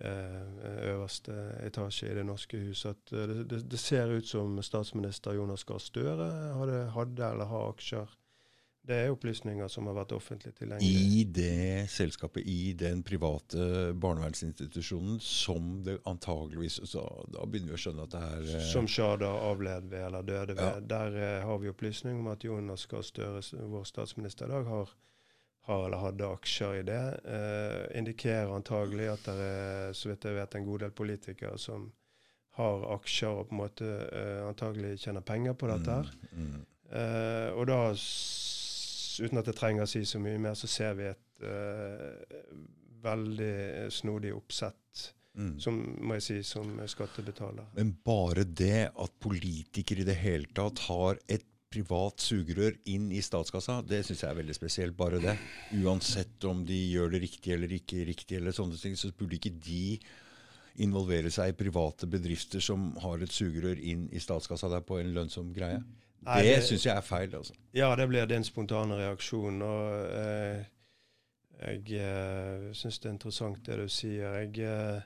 [0.00, 1.34] øverste
[1.66, 2.86] etasje i Det norske hus.
[2.88, 7.66] At det, det, det, ser ut som statsminister Jonas Gahr Støre hadde, hadde eller har
[7.68, 8.14] aksjer
[8.88, 11.00] det er opplysninger som har vært offentlig tilgjengelig.
[11.20, 17.82] I det selskapet, i den private barnevernsinstitusjonen, som det antageligvis så Da begynner vi å
[17.84, 20.64] skjønne at det er eh, Som Sjada avled ved eller døde ved.
[20.64, 20.88] Ja.
[20.94, 24.96] Der eh, har vi opplysning om at Jonas Gahr Støre, vår statsminister i dag, har,
[25.68, 27.04] har, eller hadde aksjer i det.
[27.36, 31.90] Eh, indikerer antagelig at det er, så vidt jeg vet, en god del politikere som
[32.58, 36.00] har aksjer og på en måte eh, antagelig tjener penger på dette.
[36.00, 36.12] her.
[36.32, 36.66] Mm, mm.
[36.90, 37.78] Eh, og da
[39.20, 42.58] uten at jeg trenger å si så mye mer, så ser vi et uh,
[43.04, 45.06] veldig snodig oppsett.
[45.38, 45.54] Mm.
[45.62, 47.68] Som må jeg si, som skattebetaler.
[47.76, 53.20] Men bare det at politikere i det hele tatt har et privat sugerør inn i
[53.22, 54.96] statskassa, det syns jeg er veldig spesielt.
[54.98, 55.36] Bare det.
[55.78, 59.54] Uansett om de gjør det riktig eller ikke riktig, eller sånne ting, så burde ikke
[59.54, 60.00] de
[60.82, 65.14] involvere seg i private bedrifter som har et sugerør inn i statskassa der på en
[65.14, 65.78] lønnsom greie.
[66.26, 67.34] Nei, det det syns jeg er feil.
[67.34, 67.54] altså.
[67.74, 69.62] Ja, det blir din spontane reaksjon.
[69.62, 70.64] og eh,
[71.60, 74.34] Jeg eh, syns det er interessant det du sier.
[74.42, 75.00] Jeg, eh,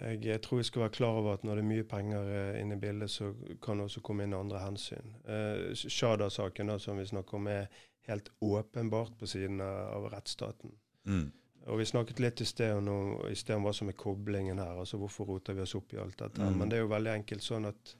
[0.00, 2.60] jeg, jeg, tror vi skal være klar over at når det er mye penger eh,
[2.60, 5.14] inne i bildet, så kan det også komme inn andre hensyn.
[5.26, 7.66] Eh, Shada-saken som vi snakker om, er
[8.08, 10.72] helt åpenbart på siden av rettsstaten.
[11.06, 11.28] Mm.
[11.68, 14.78] Og Vi snakket litt i sted, om, i sted om hva som er koblingen her.
[14.80, 16.40] altså Hvorfor roter vi oss opp i alt dette.
[16.40, 16.58] Mm.
[16.58, 17.92] Men det er jo veldig enkelt sånn at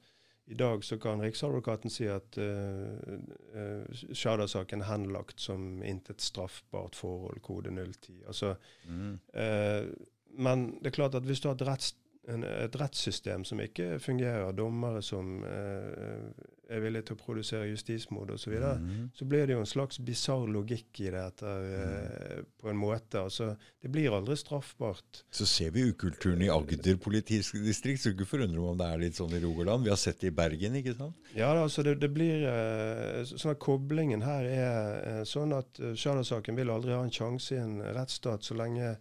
[0.48, 3.84] i dag så kan Riksadvokaten si at uh,
[4.16, 8.22] Shada-saken er henlagt som intet straffbart forhold, kode 010.
[8.26, 8.54] Altså,
[8.88, 9.18] mm.
[9.34, 9.90] uh,
[10.38, 11.92] men det er klart at hvis du har et retts
[12.28, 16.28] en, et rettssystem som ikke fungerer, dommere som eh,
[16.68, 19.08] er villige til å produsere justismord osv., så, videre, mm.
[19.16, 22.48] så blir det jo en slags bisarr logikk i dette eh, mm.
[22.60, 23.22] på en måte.
[23.22, 23.50] Altså,
[23.82, 25.22] det blir aldri straffbart.
[25.34, 29.20] Så ser vi ukulturen i Agder politidistrikt, så ikke forundre meg om det er litt
[29.20, 29.86] sånn i Rogaland.
[29.86, 31.32] Vi har sett det i Bergen, ikke sant?
[31.36, 36.58] Ja, altså det, det blir eh, sånn at Koblingen her er eh, sånn at Sjala-saken
[36.58, 38.96] vil aldri ha en sjanse i en rettsstat så lenge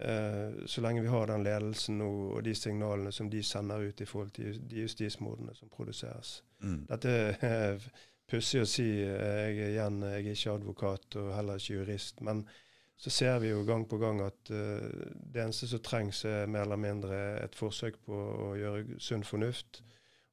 [0.00, 4.00] Eh, så lenge vi har den ledelsen og, og de signalene som de sender ut
[4.00, 6.44] i forhold til de justismordene som produseres.
[6.62, 6.84] Mm.
[6.86, 7.90] Dette er
[8.30, 8.86] pussig å si.
[9.02, 12.22] Jeg er, igjen, jeg er ikke advokat og heller ikke jurist.
[12.22, 12.44] Men
[12.98, 14.86] så ser vi jo gang på gang at uh,
[15.34, 19.82] det eneste som trengs, er mer eller mindre et forsøk på å gjøre sunn fornuft.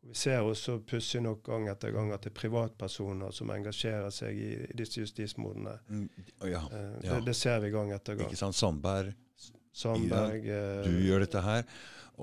[0.05, 4.13] Og vi ser også pussig nok gang etter gang at det er privatpersoner som engasjerer
[4.13, 5.77] seg i, i disse justismordene.
[5.89, 6.09] Mm,
[6.53, 7.15] ja, uh, ja.
[7.15, 8.29] det, det, ser vi gang etter gang.
[8.29, 9.13] Ikke sant, Sandberg
[9.75, 11.65] Sandberg Du eh, gjør dette her.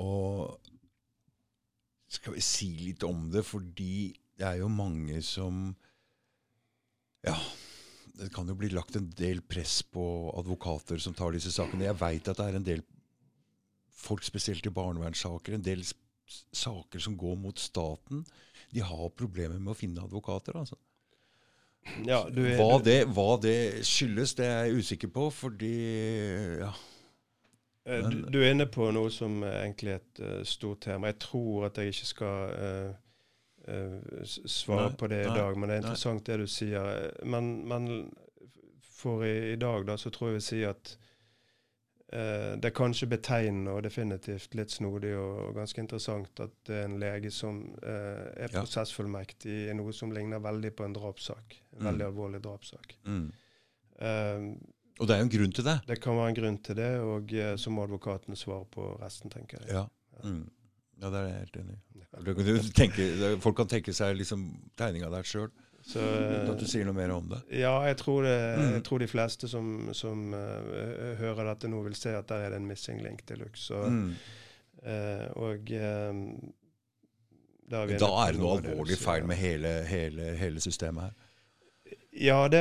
[0.00, 0.56] Og
[2.12, 5.70] skal vi si litt om det, fordi det er jo mange som
[7.22, 7.36] Ja,
[8.18, 10.04] det kan jo bli lagt en del press på
[10.36, 11.86] advokater som tar disse sakene.
[11.86, 12.82] Jeg veit at det er en del
[14.02, 18.24] folk, spesielt i barnevernssaker, en del saker som går mot staten.
[18.72, 20.78] De har problemer med å finne advokater, altså.
[22.06, 25.72] Ja, er, hva, det, hva, det, skyldes, det er jeg usikker på, fordi
[26.60, 26.70] ja,
[27.84, 31.10] Eh, du, du, er inne på noe som er egentlig et uh, stort tema.
[31.10, 32.90] Jeg tror at jeg ikke skal uh,
[33.68, 36.26] uh, svare nei, på det i nei, dag, men det er interessant nei.
[36.30, 36.92] det du sier.
[37.26, 37.88] Men, men
[38.86, 40.98] for i, i, dag da, så tror jeg vi sier at
[42.12, 46.82] det er kanskje betegnende og definitivt litt snodig og, og, ganske interessant at det er
[46.84, 48.50] en lege som er ja.
[48.58, 51.56] prosessfullmektig i noe som ligner veldig på en drapssak.
[51.70, 51.86] En mm.
[51.88, 52.92] veldig alvorlig drapssak.
[53.08, 53.30] Mm.
[55.00, 55.78] Og det er jo en grunn til det?
[55.88, 59.32] Det kan være en grunn til det, og eh, så må advokatene svare på resten,
[59.32, 59.72] tenker jeg.
[59.78, 59.86] Ja,
[60.26, 60.44] mm.
[61.02, 63.34] ja det er jeg helt enig i.
[63.42, 64.46] folk kan tenke seg liksom
[64.78, 65.50] tegninga der sjøl.
[65.82, 67.40] Uten at du sier noe mer om det?
[67.58, 68.68] Ja, jeg tror, det, mm.
[68.76, 72.54] jeg tror de fleste som, som uh, hører dette nå, vil se at der er
[72.54, 73.74] det en missing link til luxe.
[73.74, 74.12] Mm.
[74.82, 76.22] Uh, og uh,
[77.72, 81.28] da er det noe alvorlig feil med hele, hele, hele systemet her.
[82.14, 82.58] Ja, det,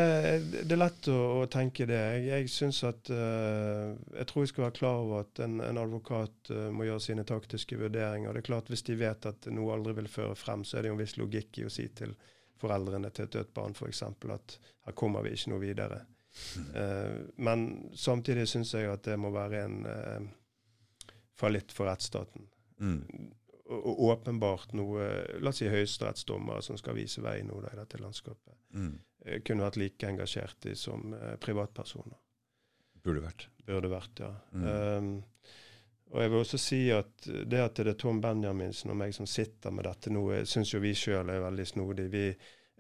[0.64, 2.00] det, er lett å, å tenke det.
[2.00, 5.80] Jeg, jeg synes at uh, Jeg tror vi skal være klar over at en, en
[5.82, 8.32] advokat uh, må gjøre sine taktiske vurderinger.
[8.32, 10.94] Det er klart Hvis de vet at noe aldri vil føre frem, så er det
[10.94, 12.16] jo en viss logikk i å si til
[12.62, 14.04] foreldrene til et dødt barn f.eks.
[14.08, 16.00] at her kommer vi ikke noe videre.
[16.72, 22.48] Uh, men samtidig syns jeg at det må være en uh, fallitt for rettsstaten.
[22.80, 23.04] Mm.
[23.72, 25.12] Og, åpenbart noe
[25.44, 28.56] La oss si høyesterettsdommere som skal vise vei nå i dette landskapet.
[28.80, 28.96] Mm.
[29.26, 32.18] Eh, kunne vært like engasjert i som eh, privatpersoner.
[33.02, 33.48] Burde vært.
[33.66, 34.32] Burde vært, ja.
[34.54, 34.66] Mm.
[34.66, 35.12] Um,
[36.12, 39.28] og jeg vil også si at det at det er Tom Benjaminsen og meg som
[39.30, 42.10] sitter med dette nå, syns jo vi sjøl er veldig snodig.
[42.12, 42.26] Vi,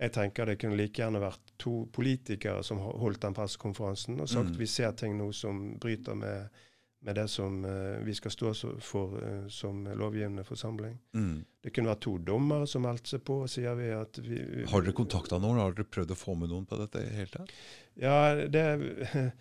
[0.01, 4.51] jeg tenker det kunne like gjerne vært to politikere som holdt den pressekonferansen og sagt
[4.51, 4.59] mm.
[4.59, 6.61] vi ser ting nå som bryter med,
[7.01, 8.51] med det som uh, vi skal stå
[8.85, 10.99] for uh, som lovgivende forsamling.
[11.17, 11.39] Mm.
[11.63, 13.89] Det kunne vært to dommere som meldte seg på, sier vi.
[13.95, 15.61] at vi, vi Har dere kontakta noen?
[15.61, 17.55] Har dere prøvd å få med noen på dette hele tatt?
[17.97, 18.65] Ja, det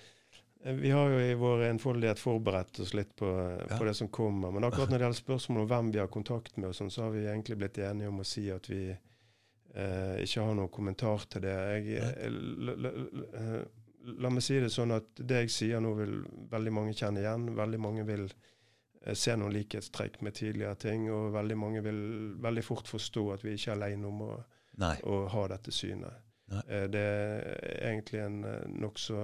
[0.60, 3.28] Vi har jo i vår enfoldighet forberedt oss litt på,
[3.68, 3.78] Ja.
[3.78, 4.50] på det som kommer.
[4.52, 7.14] Men akkurat når det gjelder spørsmål om hvem vi har kontakt med, sånn, så har
[7.14, 11.46] vi egentlig blitt enige om å si at vi eh, ikke har noen kommentar til
[11.46, 11.54] det.
[11.88, 12.02] Jeg,
[14.04, 16.16] la, meg si det sånn at det jeg sier nå, vil
[16.50, 17.50] veldig mange kjenne igjen.
[17.56, 18.24] Veldig mange vil
[19.02, 22.00] eh, se noen likhetstrekk med tidligere ting, og veldig mange vil
[22.40, 24.32] veldig fort forstå at vi ikke er alene om å
[25.04, 26.26] å ha dette synet.
[26.66, 29.18] Eh, Det er egentlig en eh, nokså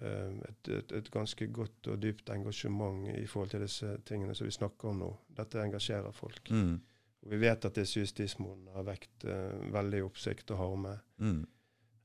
[0.00, 4.46] eh, et, et, et ganske godt og dypt engasjement i forhold til disse tingene som
[4.46, 5.10] vi snakker om nå.
[5.38, 6.50] Dette engasjerer folk.
[6.50, 6.76] Mm.
[7.22, 10.96] Og vi vet at disse justismordene har vekt eh, veldig oppsikt og harme.
[11.22, 11.42] Mm.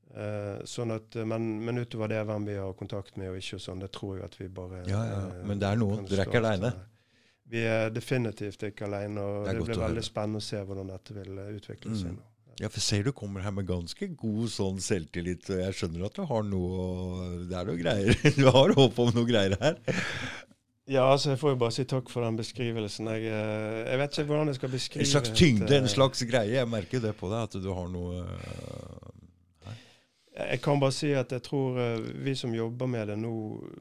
[0.08, 3.58] Eh, sånn at, eh, men, men utover det, hvem vi har kontakt med og ikke,
[3.58, 5.18] og sånn, det tror jeg at vi bare Ja, ja.
[5.36, 6.06] eh, Men det er noen.
[6.08, 6.70] Dere er ikke aleine.
[7.48, 11.14] Vi er definitivt ikke alene, og Det det, blir veldig spennende å se hvordan dette
[11.16, 12.16] vil utvikle seg Mm.
[12.16, 12.24] nå.
[12.58, 16.16] Ja, for ser du kommer her med ganske god sånn selvtillit, og jeg skjønner at
[16.18, 18.14] du har noe Det er noe greier.
[18.40, 19.76] Du har håp om noe greier her.
[20.88, 23.06] Ja, altså jeg får jo bare si takk for den beskrivelsen.
[23.12, 26.56] Jeg, jeg vet ikke hvordan jeg skal beskrive En slags tyngde, en slags greie.
[26.56, 28.24] Jeg merker det på deg, at du har noe
[30.38, 33.32] Jeg kan bare si at jeg tror eh, vi som jobber med det nå,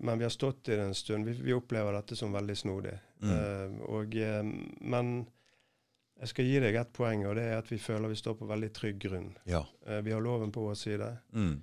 [0.02, 2.96] men vi har stått i det en stund, vi, vi opplever dette som veldig snodig.
[3.22, 3.34] Mm.
[3.34, 4.42] Uh, og, eh,
[4.82, 5.12] men
[6.18, 8.50] jeg skal gi deg et poeng, og det er at vi føler vi står på
[8.50, 9.30] veldig trygg grunn.
[9.50, 9.62] Ja.
[9.86, 11.12] Uh, vi har loven på vår side.
[11.38, 11.60] Mm.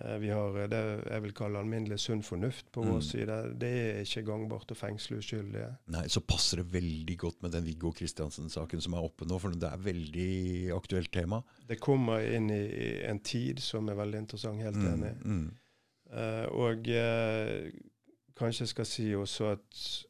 [0.00, 0.80] Eh, Vi har eh, det
[1.10, 2.90] jeg vil kalle alminnelig sunn fornuft på Mm.
[2.92, 3.58] vår side.
[3.60, 5.76] Det er ikke gangbart å fengsle uskyldige.
[5.88, 9.50] Nei, så passer det veldig godt med den Viggo Kristiansen-saken som er oppe nå, for
[9.50, 11.42] det er veldig aktuelt tema.
[11.68, 15.14] Det kommer inn i en tid som er veldig interessant, helt enig.
[15.24, 15.40] Mm.
[15.40, 15.50] Mm.
[16.12, 17.70] Eh, og uh,
[18.34, 20.06] kanskje jeg skal si også at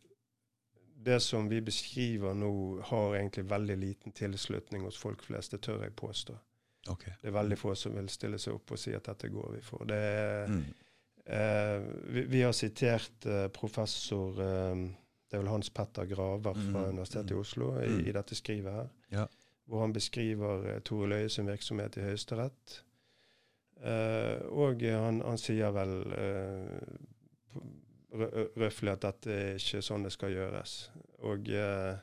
[1.02, 5.52] det som vi beskriver nå, har egentlig veldig liten tilslutning hos folk flest.
[5.52, 6.34] Det tør jeg påstå.
[6.88, 7.04] Ok.
[7.20, 9.60] Det er veldig få som vil stille seg opp og si at dette går vi
[9.60, 9.84] for.
[9.84, 10.64] Det er, Mm.
[11.26, 11.80] eh,
[12.14, 14.86] vi, vi har sitert eh, professor eh,
[15.30, 18.06] det er vel Hans Petter Graver fra Mm, Universitetet i mm, Oslo i, mm.
[18.08, 18.88] i dette skrivet her.
[19.12, 19.26] Ja.
[19.66, 22.80] Hvor han beskriver eh, Tore Løie sin virksomhet i Høyesterett.
[23.80, 26.80] Eh, og han, han sier vel eh,
[28.58, 30.74] røftlig at dette er ikke sånn det skal gjøres.
[31.30, 31.94] Og eh,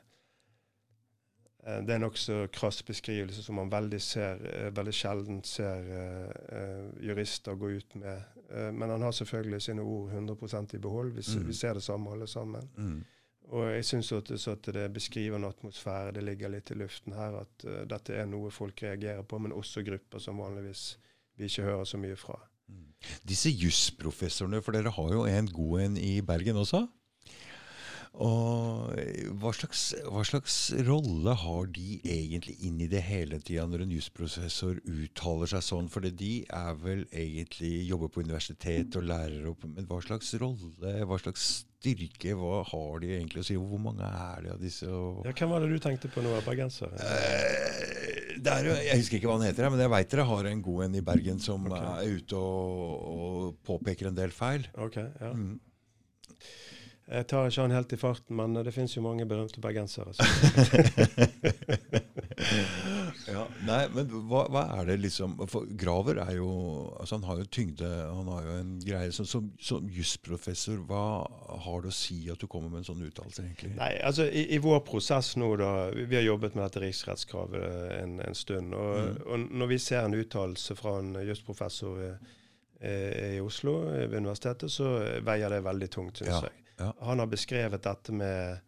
[1.84, 6.58] det er en nokså krass beskrivelse som man veldig, ser, eh, veldig sjelden ser eh,
[6.58, 8.22] eh, jurister gå ut med.
[8.50, 11.12] Eh, men han har selvfølgelig sine ord 100 i behold.
[11.12, 11.46] Vi, Mm.
[11.48, 12.68] vi ser det samme alle sammen.
[12.76, 13.04] Mm.
[13.48, 17.64] Og jeg syns at det beskriver en atmosfære, det ligger litt i luften her, at
[17.64, 20.98] uh, dette er noe folk reagerer på, men også grupper som vanligvis
[21.38, 22.36] vi ikke hører så mye fra.
[22.68, 22.92] Mm.
[23.24, 26.82] Disse jusprofessorene, for dere har jo en god en i Bergen også.
[28.14, 30.56] Og eh, hva slags, hva slags
[30.88, 35.90] rolle har de egentlig inn i det hele tida når en jusprofessor uttaler seg sånn?
[35.92, 40.94] For de er vel egentlig jobber på universitet og lærer opp, men hva slags rolle,
[41.04, 41.48] hva slags
[41.78, 43.58] styrke, hva har de egentlig å si?
[43.60, 44.88] Hvor mange er det av disse?
[44.88, 46.90] Ja, hvem var det du tenkte på nå, bergenser?
[46.98, 50.50] Eh, det er, jo- jeg husker ikke hva han heter, men jeg veit dere har
[50.50, 51.86] en god en i Bergen som okay.
[52.08, 54.66] er ute og, og påpeker en del feil.
[54.78, 55.32] Ok, ja.
[55.34, 55.58] Mm.
[57.08, 60.12] Jeg tar ikke han helt i farten, men det finnes jo mange berømte bergensere.
[60.12, 60.22] Så.
[63.28, 66.48] ja, nei, men hva, hva er det liksom For Graver er jo
[67.00, 71.02] altså Han har jo tyngde, han har jo en greie Som, som, som jusprofessor, hva
[71.64, 73.72] har det å si at du kommer med en sånn uttalelse, egentlig?
[73.78, 77.94] Nei, altså i, i vår prosess nå, da Vi har jobbet med dette riksrettskravet eh,
[78.02, 78.74] en, en stund.
[78.76, 79.18] Og, Mm.
[79.30, 82.08] og når vi ser en uttalelse fra en jusprofessor i,
[82.88, 84.86] i Oslo eh, ved universitetet, så
[85.26, 86.54] veier det veldig tungt, syns Ja, jeg.
[86.78, 86.94] Ja.
[87.00, 88.58] Han har beskrevet dette med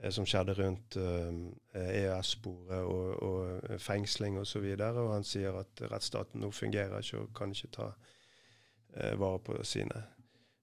[0.00, 1.32] eh, som skjedde rundt eh,
[1.80, 4.64] EØS-sporet og, og fengsling osv.
[4.64, 7.90] Og, så og han sier at rettsstaten nå fungerer ikke og kan ikke ta
[8.96, 10.06] eh, vare på sine.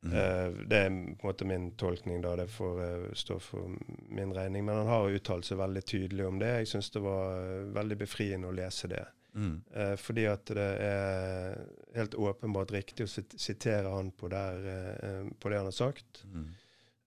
[0.06, 0.12] Mm.
[0.14, 2.36] Uh, det er på en måte min tolkning, da.
[2.38, 3.74] Det får uh, stå for
[4.14, 4.64] min regning.
[4.64, 6.52] Men han har uttalt seg veldig tydelig om det.
[6.62, 9.04] Jeg syns det var uh, veldig befriende å lese det.
[9.38, 9.64] Mm.
[9.74, 11.58] Eh, fordi at det er
[11.96, 16.24] helt åpenbart riktig å sit sitere han på, der, eh, på det han har sagt.
[16.26, 16.48] Mm.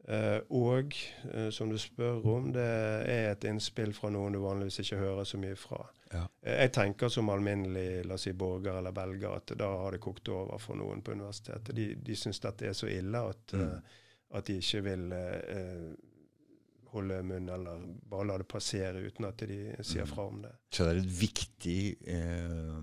[0.08, 0.94] Eh, og
[1.34, 5.24] eh, som du spør om, det er et innspill fra noen du vanligvis ikke hører
[5.28, 5.82] så mye fra.
[6.12, 6.24] Ja.
[6.42, 10.00] Eh, jeg tenker som alminnelig la oss si, borger eller belger at da har det
[10.02, 11.74] kokt over for noen på universitetet.
[11.76, 13.76] De, de syns dette er så ille at, Mm.
[14.38, 15.12] at de ikke vil
[16.92, 17.80] holde munn eller
[18.10, 20.10] bare la det passere uten at de sier Mm.
[20.14, 20.52] fra om det.
[20.74, 22.80] Så det er viktig, eh,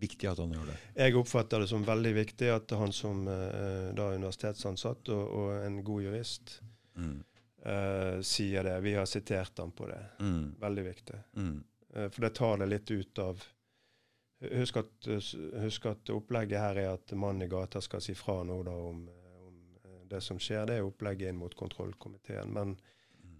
[0.00, 0.76] viktig at han gjør det.
[0.96, 5.64] Jeg oppfatter det som veldig viktig at han som eh, da er universitetsansatt og, og
[5.66, 6.60] en god jurist
[6.96, 7.22] Mm.
[7.64, 8.80] eh, sier det.
[8.82, 10.00] Vi har sitert han på det.
[10.20, 10.54] Mm.
[10.60, 11.18] Veldig viktig.
[11.36, 11.64] Mm.
[11.94, 13.42] Eh, for det tar det litt ut av
[14.40, 15.06] Husk at,
[15.60, 19.02] husk at opplegget her er at mannen i gata skal si fra nå da om,
[19.44, 19.58] om
[20.08, 20.64] det som skjer.
[20.70, 22.48] Det er opplegget inn mot kontrollkomiteen.
[22.56, 22.72] Men,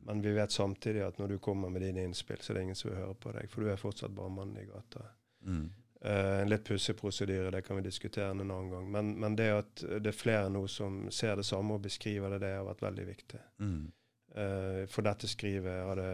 [0.06, 2.78] men, vi vet samtidig at når du kommer med dine innspill, så er det ingen
[2.78, 3.50] som vil høre på deg.
[3.52, 5.04] For du er fortsatt bare mannen i gata.
[5.46, 5.68] Mm.
[6.00, 8.86] Uh, en litt pussig prosedyre, det kan vi diskutere en annen gang.
[8.92, 12.44] Men, men, det at det er flere nå som ser det samme og beskriver det,
[12.46, 13.40] det har vært veldig viktig.
[13.60, 13.82] Mm.
[14.30, 16.06] Uh, for dette skrivet, hadde,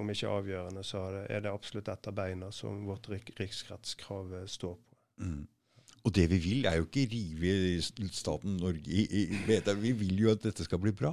[0.00, 4.36] om ikke avgjørende, så det, er det absolutt et av beina som vårt rik riksrettskrav
[4.50, 5.00] står på.
[5.24, 5.48] Mm.
[6.08, 7.80] Og det vi vil, er jo ikke rive
[8.12, 11.12] staten Norge i, vet Vi vil jo at dette skal bli bra.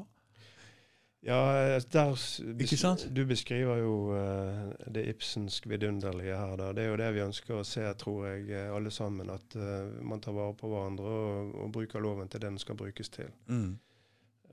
[1.27, 2.13] Ja, der,
[2.59, 3.09] ikke sant?
[3.15, 6.55] Du beskriver jo uh, det Ibsensk vidunderlige her.
[6.55, 6.69] Da.
[6.71, 9.27] Det er jo det vi ønsker å se, tror jeg, alle sammen.
[9.33, 12.77] At uh, man tar vare på hverandre og, og, bruker loven til det den skal
[12.79, 13.33] brukes til.
[13.51, 13.73] Mm.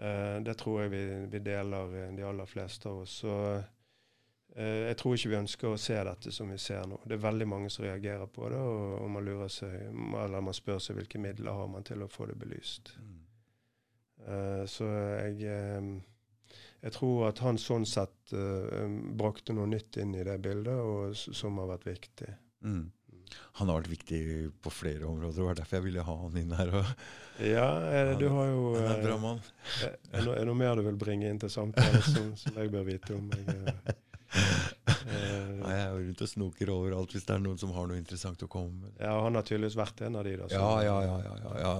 [0.00, 3.20] Uh, det tror jeg vi, vi, deler, de aller fleste av oss.
[3.22, 3.36] Så
[4.54, 7.00] jeg tror ikke vi ønsker å se dette som vi ser nå.
[7.02, 10.54] Det er veldig mange som reagerer på det, og, og man lurer seg, eller man
[10.54, 12.92] spør seg hvilke midler har man til å få det belyst.
[13.02, 13.16] Mm.
[14.70, 15.48] Så jeg,
[16.84, 18.34] jeg tror at han sånn sett
[19.16, 22.28] brakte noe nytt inn i det bildet, og, som har vært viktig.
[22.64, 22.92] Mm.
[23.58, 24.20] Han har vært viktig
[24.62, 25.28] på flere områder.
[25.28, 26.72] og Det var derfor jeg ville ha han inn her.
[27.54, 27.68] ja,
[28.18, 29.42] du har jo Han er en bra mann.
[29.82, 32.72] Er, er, er det noe mer du vil bringe inn til samtalen som, som, jeg
[32.74, 33.30] bør vite om?
[33.32, 34.00] Jeg,
[34.34, 38.00] Nei, jeg er jo rundt og snoker overalt hvis det er noen som har noe
[38.00, 38.96] interessant å komme med.
[38.98, 40.48] Ja, Han har tydeligvis vært en av de da.
[40.50, 41.74] Ja, ja, ja, ja, ja, ja.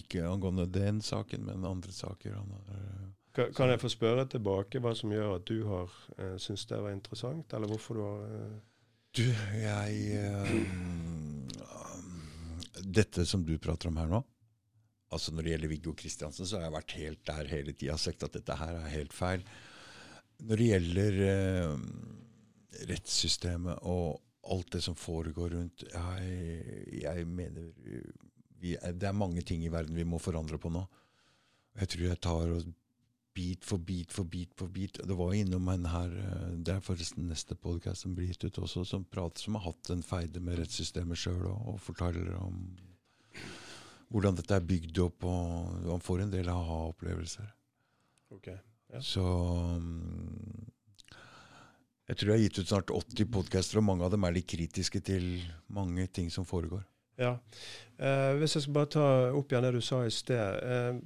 [0.00, 2.34] Ikke angående den saken, men andre saker.
[2.34, 3.07] Er,
[3.38, 6.80] kan, kan, jeg få spørre tilbake hva som gjør at du har uh, syntes det
[6.82, 8.56] var interessant, eller hvorfor du har uh,
[9.18, 9.24] du,
[9.62, 10.52] jeg uh,
[12.98, 14.20] Dette som du prater om her nå
[15.08, 18.02] altså Når det gjelder Viggo Kristiansen, så har jeg vært helt der hele tida og
[18.02, 19.44] sagt at dette her er helt feil.
[20.44, 21.78] Når det gjelder uh,
[22.90, 24.18] rettssystemet og
[24.52, 27.70] alt det som foregår rundt Jeg, jeg mener
[28.60, 30.84] vi, Det er mange ting i verden vi må forandre på nå.
[31.80, 32.68] Jeg tror jeg tar og
[33.38, 34.98] bit for bit for bit for bit.
[34.98, 36.14] Det var innom en her
[36.56, 39.92] Det er forresten neste podkast som blir gitt ut også, som prater som har hatt
[39.94, 42.64] en feide med rettssystemet sjøl og, og, forteller om
[44.08, 47.48] hvordan dette er bygd opp, og han får en del aha-opplevelser.
[48.32, 48.56] Okay,
[48.88, 49.02] ja.
[49.04, 50.70] Så um,
[52.08, 54.48] jeg tror jeg har gitt ut snart 80 podcaster, og mange av dem er litt
[54.48, 55.26] kritiske til
[55.76, 56.86] mange ting som foregår.
[57.20, 57.34] Ja.
[57.98, 60.60] Eh, hvis jeg skal bare ta opp igjen det du sa i sted.
[60.62, 61.00] Eh,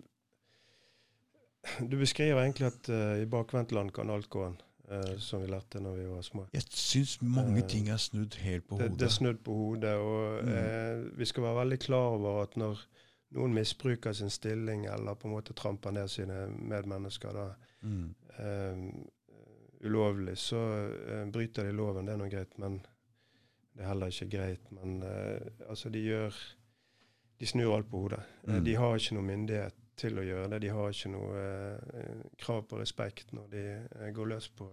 [1.91, 4.57] du beskriver egentlig at uh, i bakvendtland kan alt gå an,
[4.91, 6.47] uh, som vi lærte når vi var små.
[6.55, 9.01] Jeg syns mange uh, ting er snudd helt på det, hodet.
[9.01, 11.11] Det er snudd på hodet, og mm.
[11.19, 12.87] vi skal være veldig klar over at når
[13.33, 17.47] noen misbruker sin stilling eller på en måte tramper ned sine medmennesker da,
[17.81, 18.09] mm.
[19.89, 20.61] ulovlig, så
[21.33, 22.07] bryter de loven.
[22.07, 22.83] Det er nå greit, men
[23.73, 24.67] det er heller ikke greit.
[24.77, 25.01] Men
[25.69, 26.43] altså, de gjør
[27.41, 28.21] De snur alt på hodet.
[28.47, 28.65] Mm.
[28.65, 30.61] De har ikke noe myndighet til å gjøre det.
[30.62, 33.64] De har ikke noe eh, krav på respekt når de
[34.01, 34.68] eh, går løs på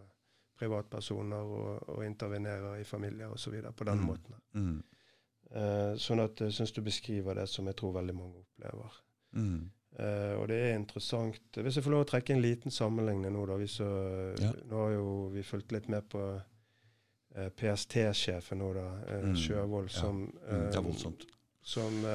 [0.60, 3.54] privatpersoner og, og intervenerer i familier osv.
[3.76, 4.06] på den Mm.
[4.06, 4.36] måten.
[4.54, 4.84] Mm.
[5.52, 9.00] Eh, sånn at jeg syns du beskriver det som jeg tror veldig mange opplever.
[9.34, 9.70] Mm.
[10.00, 13.46] Uh, og det er interessant Hvis jeg får lov å trekke en liten sammenligning nå,
[13.50, 13.56] da.
[13.58, 13.88] Vi så,
[14.40, 14.52] Ja.
[14.70, 18.86] Nå har jo vi fulgt litt med på uh, PST-sjefen nå, da.
[19.26, 19.36] Mm.
[19.36, 20.00] Sjøvold, Ja.
[20.00, 20.94] som Mm.
[21.62, 22.06] Som,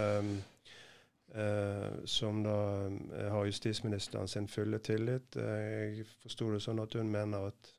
[1.34, 5.36] eh, som da uh, har justisministeren sin fulle tillit.
[5.36, 7.72] Uh, jeg forsto det sånn at hun mener at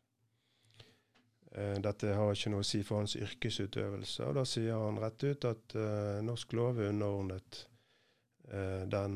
[1.56, 4.26] dette har ikke noe å si for hans yrkesutøvelse.
[4.28, 5.76] Og da sier han rett ut at
[6.28, 7.62] norsk lov er underordnet
[8.92, 9.14] den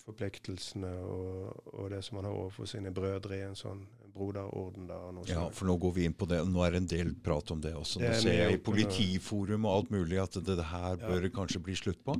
[0.00, 4.86] forpliktelsene og, og, det som han har overfor sine brødre i en sånn broderorden.
[4.86, 6.42] Da, Ja, for nå går vi inn på det.
[6.48, 8.02] Nå er det en del prat om det også.
[8.02, 8.62] Nå er ser jeg i.
[8.62, 11.08] Politiforum og alt mulig at det, det her Ja.
[11.08, 12.16] bør det kanskje bli slutt på.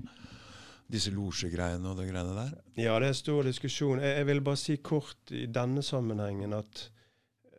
[0.93, 2.57] Disse losjegreiene og det greiene der.
[2.77, 4.03] Ja, det er stor diskusjon.
[4.05, 6.83] Jeg, jeg vil bare si kort i denne sammenhengen at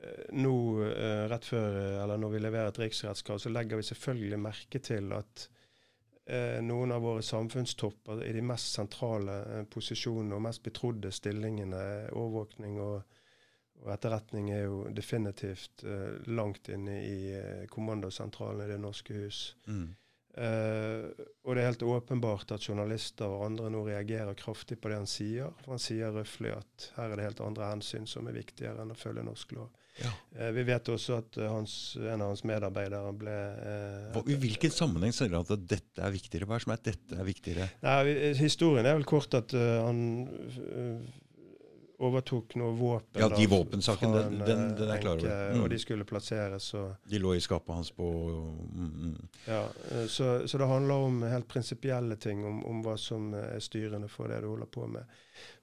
[0.04, 0.54] eh, nå,
[0.86, 4.84] eh, rett før, eh, eller når vi leverer et riksrettskrav, så legger vi selvfølgelig merke
[4.86, 5.48] til at
[6.30, 11.82] eh, noen av våre samfunnstopper i de mest sentrale eh, posisjonene og mest betrodde stillingene,
[12.14, 13.18] overvåkning og,
[13.82, 17.18] og etterretning, er jo definitivt eh, langt inne i
[17.74, 19.44] kommandosentralen i Det norske hus.
[19.66, 19.90] Mm.
[20.34, 24.98] Eh, og det er helt åpenbart at journalister og andre nå reagerer kraftig på det
[25.04, 25.54] han sier.
[25.62, 28.94] For han sier røftlig at her er det helt andre hensyn som er viktigere enn
[28.96, 29.70] å følge norsk lov.
[30.02, 30.10] Ja.
[30.34, 33.36] Uh, vi vet også at eh, hans, en av hans medarbeidere ble
[34.10, 36.50] uh, I hvilken sammenheng sier han at dette er viktigere?
[36.50, 37.68] Hva er det som er dette er viktigere?
[37.86, 40.02] Nei, Historien er vel kort at han
[42.08, 43.22] overtok noe våpen.
[43.22, 45.54] Ja, de våpensakene, den- den- eh, den er jeg klar over.
[45.54, 45.62] Mm.
[45.64, 46.74] Og de skulle plasseres.
[46.74, 48.08] og De lå i skapet hans på
[48.74, 49.28] mm, mm.
[49.48, 53.60] Ja, eh, så, så det handler om helt prinsipielle ting, om, om hva som er
[53.60, 55.04] styrende for det du holder på med.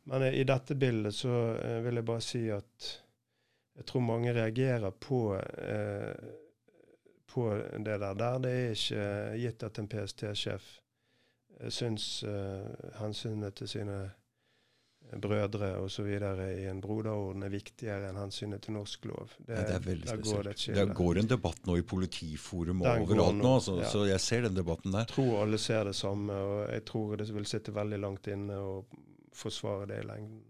[0.04, 2.90] Men eh, i dette bildet så eh, vil jeg bare si at
[3.76, 6.14] jeg tror mange reagerer på, eh,
[7.32, 7.44] på
[7.78, 8.14] det der.
[8.14, 10.64] Der det er ikke gitt at en PST-sjef
[11.60, 12.66] eh, syns eh,
[13.00, 14.00] hensynet til sine
[15.18, 16.06] brødre osv.
[16.06, 19.32] i en broderorden er viktigere enn hensynet til norsk lov.
[19.38, 20.76] Det, Ja, det er veldig der går spesielt.
[20.76, 23.88] det Det, går en debatt nå i politiforum og overalt nå, altså, ja.
[23.90, 25.08] så jeg ser den debatten der.
[25.08, 28.60] Jeg tror alle ser det samme, og jeg tror det vil sitte veldig langt inne
[28.60, 28.84] å
[29.34, 30.40] forsvare det i lengden.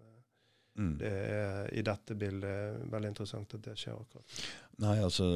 [0.79, 0.93] Mm.
[1.01, 4.37] Det er i dette bildet veldig interessant at det skjer akkurat.
[4.81, 5.27] Nei, altså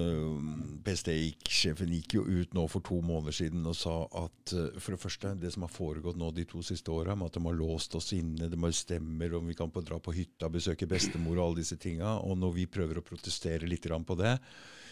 [0.87, 5.01] PST-sjefen gikk jo ut nå for to måneder siden og sa at eh, for det
[5.03, 7.97] første, det som har foregått nå de to siste åra, med at de har låst
[7.99, 11.63] oss inne, de bestemmer om vi kan på, dra på hytta, besøke bestemor og alle
[11.63, 14.39] disse tinga, og når vi prøver å protestere litt på det,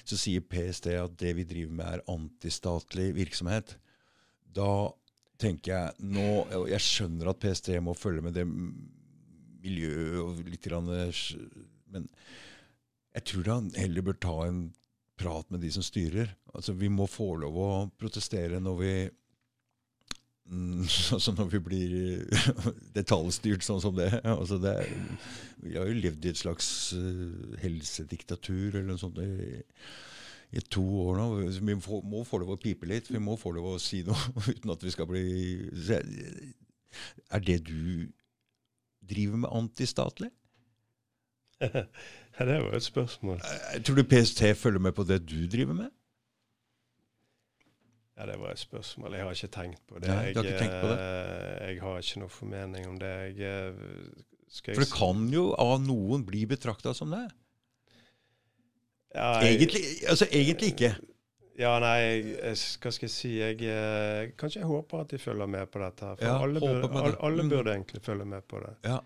[0.04, 3.76] så sier PST at det vi driver med er antistatlig virksomhet.
[4.52, 4.90] Da
[5.40, 8.44] tenker jeg nå Jeg skjønner at PST må følge med det
[9.62, 11.24] miljøet og litt grann, eh,
[11.92, 12.08] Men
[13.14, 14.62] jeg tror han heller bør ta en
[15.20, 16.34] prat med de som styrer.
[16.54, 18.94] Altså, Vi må få lov å protestere når vi
[21.14, 21.92] altså når vi blir
[22.98, 24.10] detaljstyrt sånn som det.
[24.26, 24.74] Altså det
[25.62, 29.52] vi har jo levd i et slags eh, helsediktatur eller noe sånt i,
[30.58, 31.28] i to år nå.
[31.54, 33.12] Vi må få lov å pipe litt.
[33.12, 34.18] Vi må få lov å si noe
[34.50, 35.24] uten at vi skal bli
[37.30, 38.10] Er det du
[39.08, 40.30] driver med antistatlig?
[42.40, 43.36] Ja, det var et spørsmål.
[43.44, 45.90] Eh, Tror du PST følger med på det du driver med?
[48.16, 49.12] Ja, det var et spørsmål.
[49.16, 50.08] Jeg har ikke tenkt på det.
[50.08, 50.96] Nei, du har ikke tenkt på det?
[50.98, 53.12] eh, Jeg har ikke noe formening om det.
[53.36, 54.08] Jeg, eh,
[54.66, 57.22] jeg For det kan jo av noen bli betrakta som det.
[59.14, 60.94] Ja, jeg- Egentlig, altså egentlig ikke.
[61.58, 65.18] Ja, nei, jeg, jeg, hva skal jeg si jeg, eh, Kanskje jeg håper at de
[65.20, 66.06] følger med på dette.
[66.06, 67.02] her, For Ja, alle, håper burde, på det.
[67.04, 67.48] alle, alle Mm.
[67.50, 68.72] burde egentlig følge med på det.
[68.88, 69.00] Ja.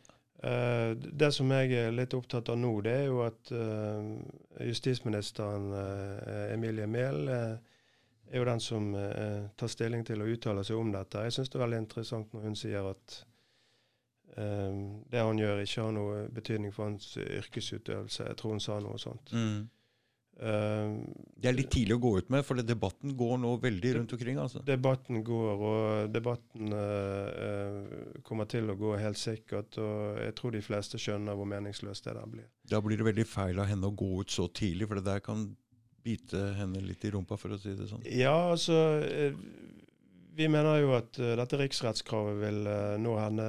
[0.47, 5.73] Eh, det som jeg er litt opptatt av nå, det er jo at eh, justisministeren
[5.75, 7.57] eh, Emilie Mehl eh,
[8.31, 11.25] er jo den som eh, tar stilling til å uttale seg om dette.
[11.27, 13.25] Jeg syns det er veldig interessant når hun sier at
[14.37, 14.77] eh,
[15.11, 18.27] det han gjør, ikke har noe betydning for hans yrkesutøvelse.
[18.29, 19.33] Jeg tror hun sa noe sånt.
[19.33, 19.69] Mm.
[20.37, 20.97] Eh,
[21.41, 24.37] Det er litt tidlig å gå ut med, for debatten går nå veldig rundt omkring.
[24.43, 24.61] altså.
[24.67, 29.79] Debatten går, og debatten eh, kommer til å gå helt sikkert.
[29.81, 32.49] Og jeg tror de fleste skjønner hvor meningsløst det der blir.
[32.69, 35.25] Da blir det veldig feil av henne å gå ut så tidlig, for det der
[35.25, 35.47] kan
[36.07, 38.05] bite henne litt i rumpa, for å si det sånn.
[38.13, 39.33] Ja, altså eh,
[40.37, 42.59] Vi mener jo at dette riksrettskravet vil
[43.01, 43.47] nå henne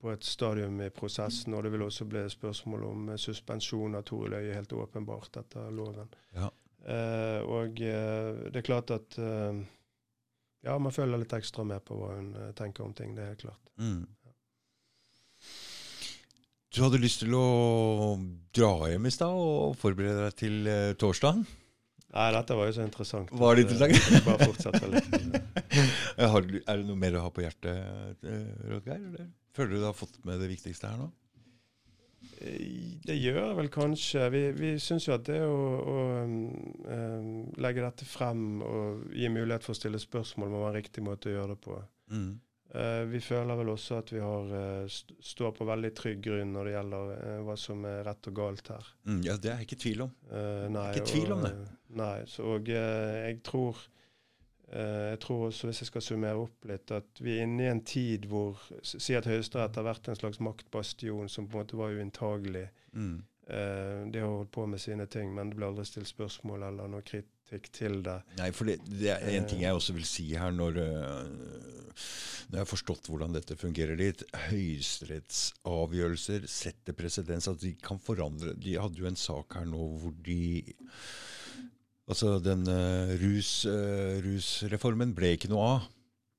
[0.00, 1.54] på et stadium i prosessen.
[1.56, 5.70] Og det vil også bli spørsmål om eh, suspensjon av Tore Løie, helt åpenbart, etter
[5.74, 6.12] loven.
[6.36, 6.50] Ja.
[6.86, 9.64] Eh, og eh, det er klart at eh,
[10.66, 13.14] Ja, man følger litt ekstra med på hva hun eh, tenker om ting.
[13.16, 13.72] Det er helt klart.
[13.78, 14.06] Mm.
[16.74, 18.16] Du hadde lyst til å
[18.54, 21.38] dra hjem i stad og forberede deg til uh, torsdag?
[22.12, 23.32] Nei, dette var jo så interessant.
[23.32, 24.26] Var det interessant?
[24.26, 25.40] Bare fortsette litt.
[26.26, 28.20] Er det noe mer du har på hjertet,
[28.68, 29.30] Rodgeir?
[29.56, 31.10] Føler du du har fått med det viktigste her nå?
[32.40, 34.24] Eh, Det gjør jeg vel kanskje.
[34.34, 35.60] Vi, vi syns jo at det å,
[35.92, 40.82] å um, legge dette frem og gi mulighet for å stille spørsmål må være en
[40.82, 41.78] riktig måte å gjøre det på.
[42.12, 42.28] Mm.
[42.76, 44.50] Uh, vi føler vel også at vi har,
[44.92, 48.38] st står på veldig trygg grunn når det gjelder uh, hva som er rett og
[48.42, 48.94] galt her.
[49.08, 50.16] Mm, ja, det er jeg ikke tvil om.
[50.76, 51.54] Nei, Ikke tvil om det.
[51.96, 53.80] Nei, så, og jeg tror
[54.66, 57.84] jeg tror også, hvis jeg skal summere opp litt, at vi er inne i en
[57.86, 61.94] tid hvor Si at Høyesterett har vært en slags maktbastion som på en måte var
[61.94, 62.64] uinntagelig.
[62.90, 63.20] Mm.
[63.46, 66.88] Eh, de har holdt på med sine ting, men det ble aldri stilt spørsmål eller
[66.90, 68.16] noe kritikk til det.
[68.40, 70.80] Nei, for det, det er en ting jeg også vil si her, når,
[72.50, 74.26] når jeg har forstått hvordan dette fungerer litt.
[74.48, 77.46] Høyesterettsavgjørelser setter presedens.
[77.52, 80.66] At de kan forandre De hadde jo en sak her nå hvor de
[82.06, 85.86] Altså, den øh, rus, øh, rusreformen ble ikke noe av.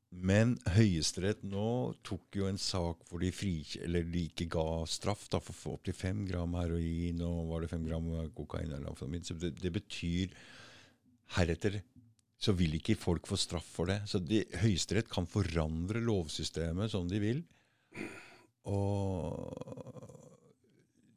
[0.07, 5.41] Men Høyesterett nå tok jo en sak hvor de, fri, de ikke ga straff da,
[5.43, 8.07] for opptil fem gram heroin og var det fem gram
[8.37, 8.71] kokain.
[8.71, 8.95] eller.
[9.27, 10.31] Så det, det betyr
[11.35, 11.81] heretter
[12.37, 14.03] så vil ikke folk få straff for det.
[14.09, 17.43] Så de, Høyesterett kan forandre lovsystemet som de vil.
[18.69, 20.26] Og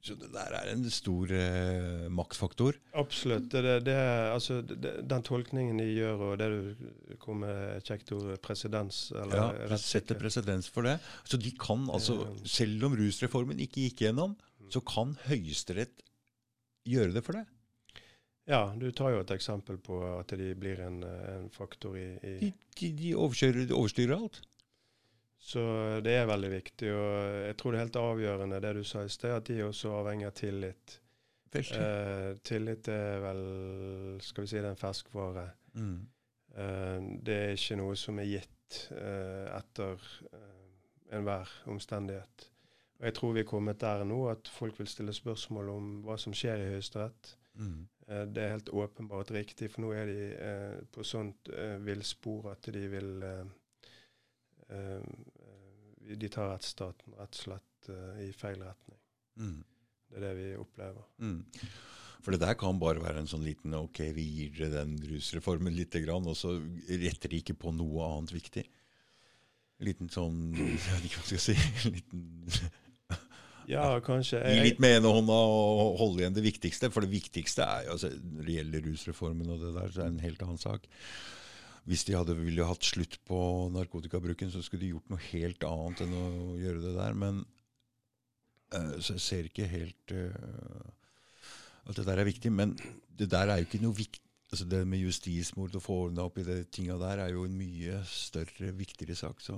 [0.00, 2.78] Så det der er en stor eh, maktfaktor.
[2.96, 3.50] Absolutt.
[3.52, 3.96] Det, det,
[4.32, 9.50] altså, det, den tolkningen de gjør, og det du kom med kjekt ord, presedens Ja,
[9.76, 10.96] setter presedens for det.
[11.28, 14.38] Så de kan altså, selv om rusreformen ikke gikk gjennom,
[14.72, 16.00] så kan Høyesterett
[16.88, 17.44] gjøre det for det?
[18.48, 22.36] Ja, du tar jo et eksempel på at de blir en, en faktor i, i
[22.40, 24.40] De, de, de overstyrer alt.
[25.40, 25.60] Så
[26.04, 26.90] det er veldig viktig.
[26.92, 27.12] Og
[27.46, 30.28] jeg tror det er helt avgjørende det du sa i sted, at de også avhenger
[30.28, 31.00] av tillit.
[31.56, 33.42] Eh, tillit er vel,
[34.22, 35.46] skal vi si, det er en ferskvare.
[35.74, 35.96] Mm.
[36.54, 42.46] Eh, det er ikke noe som er gitt eh, etter eh, enhver omstendighet.
[43.00, 46.18] Og jeg tror vi er kommet der nå at folk vil stille spørsmål om hva
[46.20, 47.32] som skjer i Høyesterett.
[47.58, 47.80] Mm.
[48.06, 51.50] Eh, det er helt åpenbart riktig, for nå er de eh, på sånt
[51.82, 53.24] villspor at de vil
[56.20, 58.98] De tar rettsstaten rett og slett eh, i feil retning.
[59.40, 59.60] Mm.
[60.10, 61.06] Det er det vi opplever.
[61.22, 61.44] Mm.
[62.20, 65.72] For det der kan bare være en sånn liten Ok, vi gir dere den rusreformen
[65.76, 66.56] lite grann, og så
[66.90, 68.66] retter de ikke på noe annet viktig.
[69.80, 71.90] En liten sånn Jeg vet ikke hva jeg skal si.
[71.96, 72.24] Liten
[73.70, 74.40] Ja, kanskje.
[74.50, 76.90] Gi litt med ene hånda og holde igjen det viktigste.
[76.90, 80.08] For det viktigste er jo altså, Når det gjelder rusreformen og det der, så er
[80.08, 80.88] det en helt annen sak.
[81.90, 83.40] Hvis de hadde ville hatt slutt på
[83.74, 86.28] narkotikabruken, så skulle de gjort noe helt annet enn å
[86.60, 87.16] gjøre det der.
[87.18, 87.42] Men
[88.76, 90.90] uh, Så jeg ser ikke helt uh,
[91.90, 92.52] at det der er viktig.
[92.54, 92.76] Men
[93.18, 94.22] det der er jo ikke noe viktig.
[94.50, 97.52] Altså det med justismord og få ordna opp i de tinga der er jo en
[97.54, 99.38] mye større, viktigere sak.
[99.38, 99.54] Så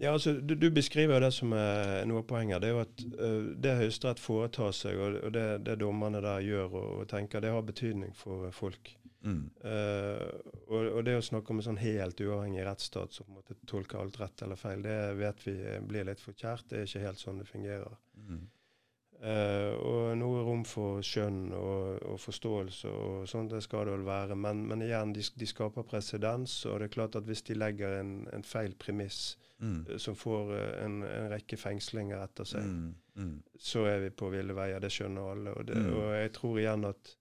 [0.00, 2.62] Ja, altså, du, du beskriver det som er noe av poenget.
[2.62, 6.40] Det er jo at uh, det Høyesterett foretar seg, og, og det, det dommerne der
[6.44, 8.94] gjør og, og tenker, det har betydning for folk.
[9.26, 10.30] Mm, Uh,
[10.70, 13.58] og, og det å snakke om en sånn helt uavhengig rettsstat som på en måte
[13.68, 15.56] tolker alt rett eller feil, det vet vi
[15.90, 16.70] blir litt for kjært.
[16.70, 18.00] Det er ikke helt sånn det fungerer.
[18.16, 18.48] mm,
[19.20, 24.06] Uh, og noe rom for skjønn og, og forståelse og sånt, det skal det vel
[24.06, 24.36] være.
[24.46, 27.98] Men, men igjen, de, de skaper presedens, og det er klart at hvis de legger
[27.98, 32.64] en, en feil premiss mm, eh, som får eh, en, en rekke fengslinger etter seg,
[32.64, 33.36] mm, mm.
[33.60, 34.80] så er vi på ville veier.
[34.80, 35.52] Det skjønner alle.
[35.52, 37.14] Og, det, og jeg tror igjen at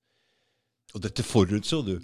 [0.95, 1.95] Og dette forutså du?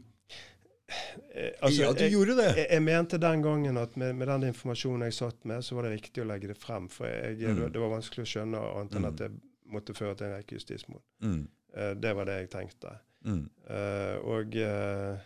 [1.33, 2.49] eh, altså, ja, du jeg, gjorde det!
[2.59, 5.87] jeg, jeg mente den gangen at med, med den informasjonen jeg satt med, så var
[5.87, 6.87] det riktig å legge det frem.
[6.93, 7.71] For jeg, Mm.
[7.73, 9.09] det var vanskelig å skjønne annet enn Mm.
[9.09, 9.31] at det
[9.73, 11.01] måtte føre til en rekke justismord.
[11.21, 12.91] Mm, Uh, det var det jeg tenkte.
[13.25, 15.17] mm, Uh, og eh,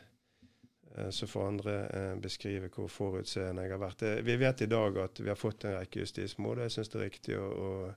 [1.12, 1.76] så får andre
[2.22, 4.00] beskrive hvor forutseende jeg har vært.
[4.00, 6.58] Det, vi vet i dag at vi har fått en rekke justismord.
[6.64, 7.94] Jeg syns det er riktig å, å,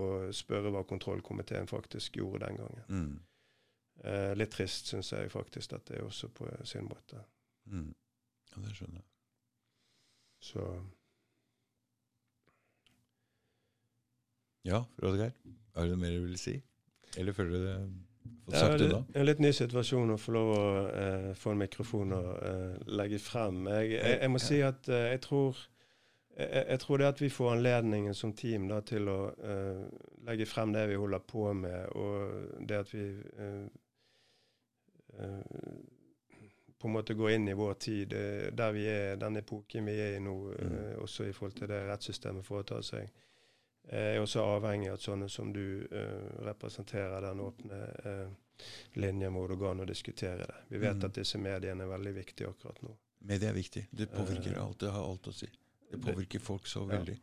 [0.00, 3.20] å spørre hva kontrollkomiteen faktisk gjorde den gangen.
[4.04, 7.24] Eh, litt trist syns jeg faktisk at det er også på sin måte.
[7.66, 7.94] mm.
[8.48, 9.08] Ja, det skjønner jeg.
[10.40, 10.62] Så
[14.64, 15.32] Ja, Rodgeir.
[15.74, 16.56] Er det noe mer du vil si?
[17.16, 17.74] Eller føler du det
[18.44, 19.00] fått det sagt er unna?
[19.14, 23.20] en litt ny situasjon å få lov å eh, få en mikrofon og eh, legge
[23.22, 23.66] frem.
[23.72, 25.60] Jeg, jeg, jeg må si at eh, jeg tror
[26.38, 29.84] jeg, jeg tror det at vi får anledningen som team da, til å eh,
[30.28, 33.64] legge frem det vi holder på med, og det at vi eh,
[36.78, 39.96] på en måte går inn i vår tid, eh, der vi er, den epoken vi
[40.00, 41.02] er i nå, eh, Mm.
[41.02, 43.10] også i forhold til det rettssystemet foretar seg,
[43.88, 48.28] eh, er også avhengig av at sånne som du eh, representerer den åpne eh,
[48.94, 50.54] linjen hvor det går an å diskutere det.
[50.68, 51.04] Vi vet Mm.
[51.04, 52.96] at disse mediene er veldig viktige akkurat nå.
[53.20, 53.86] Media er viktig.
[53.90, 54.78] Det påvirker Eh, alt.
[54.78, 55.48] Det har alt å si.
[55.90, 57.18] Det påvirker folk så veldig.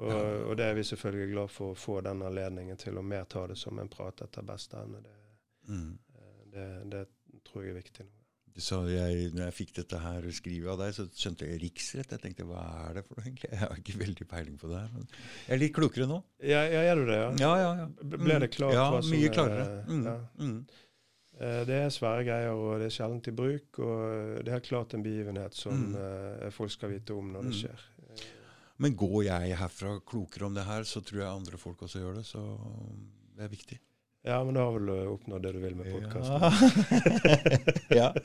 [0.00, 0.44] Og, Ja.
[0.46, 3.46] og det er vi selvfølgelig glad for å få den anledningen til å mer ta
[3.46, 5.02] det som en prat etter beste evne.
[5.02, 5.14] Det,
[5.68, 5.98] Mm.
[6.58, 8.14] Det, det tror jeg er viktig nå.
[8.58, 12.10] Så jeg, når jeg fikk dette her skrivet av deg, så skjønte jeg riksrett.
[12.10, 13.50] Jeg tenkte hva er det for noe egentlig?
[13.52, 14.88] Jeg har ikke veldig peiling på det her.
[14.96, 16.16] Men jeg er litt klokere nå.
[16.42, 17.28] Ja, ja er du det, ja?
[17.44, 17.86] Ja, ja, ja.
[18.16, 19.68] Ble det klart Ja, mye er- klarere.
[19.86, 20.02] Mm.
[20.10, 20.16] ja.
[20.42, 20.58] Mm.
[21.38, 23.78] Eh, Det er svære greier, og det er sjelden i bruk.
[23.78, 25.94] Og det er klart en begivenhet som Mm.
[25.94, 27.60] eh, folk skal vite om når det Mm.
[27.62, 27.86] skjer.
[28.78, 32.14] Men går jeg herfra klokere om det her, så tror jeg andre folk også gjør
[32.16, 32.26] det.
[32.26, 32.42] Så
[33.36, 33.78] det er viktig.
[34.26, 36.40] Ja, men da har vel du oppnådd det du vil med podkasten.
[38.00, 38.12] ja.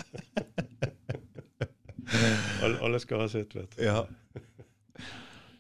[2.63, 3.83] Alle, alle skal ha sitt, vet du.
[3.83, 4.03] ja.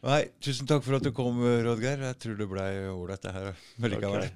[0.03, 2.01] Nei, tusen takk for at du kom, Rodgeir.
[2.03, 3.53] Jeg tror det blei ålreit, det her.
[3.79, 4.27] Men likevel.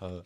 [0.00, 0.24] ha det.